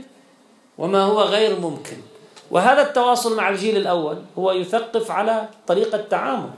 وما 0.78 1.02
هو 1.02 1.22
غير 1.22 1.60
ممكن. 1.60 1.96
وهذا 2.50 2.82
التواصل 2.82 3.36
مع 3.36 3.48
الجيل 3.48 3.76
الأول 3.76 4.22
هو 4.38 4.52
يثقف 4.52 5.10
على 5.10 5.48
طريقة 5.66 5.96
التعامل. 5.96 6.50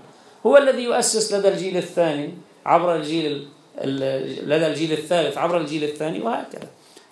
هو 0.46 0.56
الذي 0.56 0.82
يؤسس 0.82 1.32
لدى 1.32 1.48
الجيل 1.48 1.76
الثاني 1.76 2.34
عبر 2.66 2.96
الجيل 2.96 3.48
لدى 4.44 4.66
الجيل 4.66 4.92
الثالث 4.92 5.38
عبر 5.38 5.56
الجيل 5.56 5.84
الثاني 5.84 6.20
وهكذا. 6.20 6.68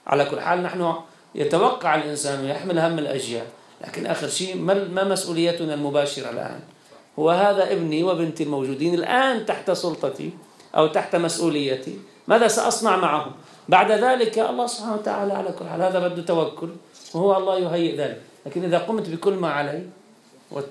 على 0.08 0.24
كل 0.24 0.40
حال 0.40 0.62
نحن 0.62 0.94
يتوقع 1.34 1.94
الإنسان 1.94 2.44
ويحمل 2.44 2.78
هم 2.78 2.98
الأجيال 2.98 3.46
لكن 3.84 4.06
آخر 4.06 4.28
شيء 4.28 4.56
ما 4.92 5.04
مسؤوليتنا 5.04 5.74
المباشرة 5.74 6.30
الآن؟ 6.30 6.60
هو 7.18 7.30
هذا 7.30 7.72
ابني 7.72 8.04
وبنتي 8.04 8.42
الموجودين 8.42 8.94
الآن 8.94 9.46
تحت 9.46 9.70
سلطتي 9.70 10.30
أو 10.76 10.86
تحت 10.86 11.16
مسؤوليتي 11.16 11.98
ماذا 12.28 12.48
سأصنع 12.48 12.96
معهم؟ 12.96 13.32
بعد 13.68 13.92
ذلك 13.92 14.38
الله 14.38 14.66
سبحانه 14.66 14.94
وتعالى 14.94 15.32
على 15.32 15.52
كل 15.58 15.64
حال 15.64 15.82
هذا 15.82 16.08
بده 16.08 16.22
توكل 16.22 16.68
وهو 17.14 17.36
الله 17.36 17.58
يهيئ 17.58 17.96
ذلك. 17.96 18.20
لكن 18.46 18.64
إذا 18.64 18.78
قمت 18.78 19.08
بكل 19.08 19.32
ما 19.32 19.50
علي 19.50 19.82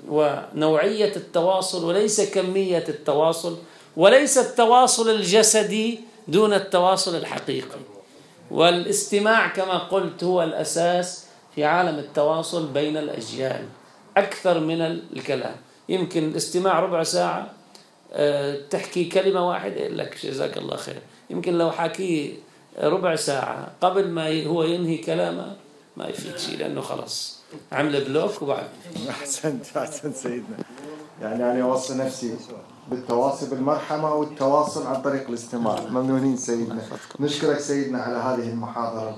ونوعية 0.10 1.15
التواصل 1.15 1.86
وليس 1.86 2.21
كمية 2.34 2.84
التواصل 2.89 3.58
وليس 3.97 4.38
التواصل 4.38 5.10
الجسدي 5.10 6.00
دون 6.28 6.54
التواصل 6.54 7.15
الحقيقي. 7.15 7.96
والاستماع 8.51 9.47
كما 9.47 9.77
قلت 9.77 10.23
هو 10.23 10.43
الأساس 10.43 11.25
في 11.55 11.65
عالم 11.65 11.99
التواصل 11.99 12.67
بين 12.67 12.97
الأجيال. 12.97 13.65
أكثر 14.17 14.60
من 14.60 14.81
الكلام. 14.81 15.55
يمكن 15.89 16.23
الاستماع 16.23 16.79
ربع 16.79 17.03
ساعة 17.03 17.51
آه، 18.13 18.57
تحكي 18.69 19.05
كلمة 19.05 19.49
واحدة 19.49 19.88
لك 19.88 20.17
جزاك 20.23 20.57
الله 20.57 20.75
خير. 20.75 21.01
يمكن 21.29 21.57
لو 21.57 21.71
حكي 21.71 22.39
ربع 22.79 23.15
ساعة 23.15 23.71
قبل 23.81 24.07
ما 24.07 24.45
هو 24.45 24.63
ينهي 24.63 24.98
كلامه 24.98 25.56
ما 25.98 26.08
يفيد 26.08 26.37
شيء 26.37 26.58
لأنه 26.58 26.81
خلص 26.81 27.39
عمل 27.71 28.04
بلوك 28.04 28.41
وبعد. 28.41 28.67
أحسنت 29.10 29.77
أحسنت 29.77 30.15
سيدنا. 30.15 30.58
يعني 31.21 31.52
أنا 31.52 31.63
أوصي 31.63 31.93
نفسي. 31.93 32.35
بالتواصل 32.90 33.50
بالمرحمة 33.50 34.13
والتواصل 34.13 34.88
عن 34.88 35.02
طريق 35.02 35.27
الاستماع. 35.27 35.79
ممنونين 35.90 36.38
سيدنا. 36.38 36.81
نشكرك 37.19 37.60
سيدنا 37.60 38.00
على 38.02 38.17
هذه 38.17 38.50
المحاضرة. 38.50 39.13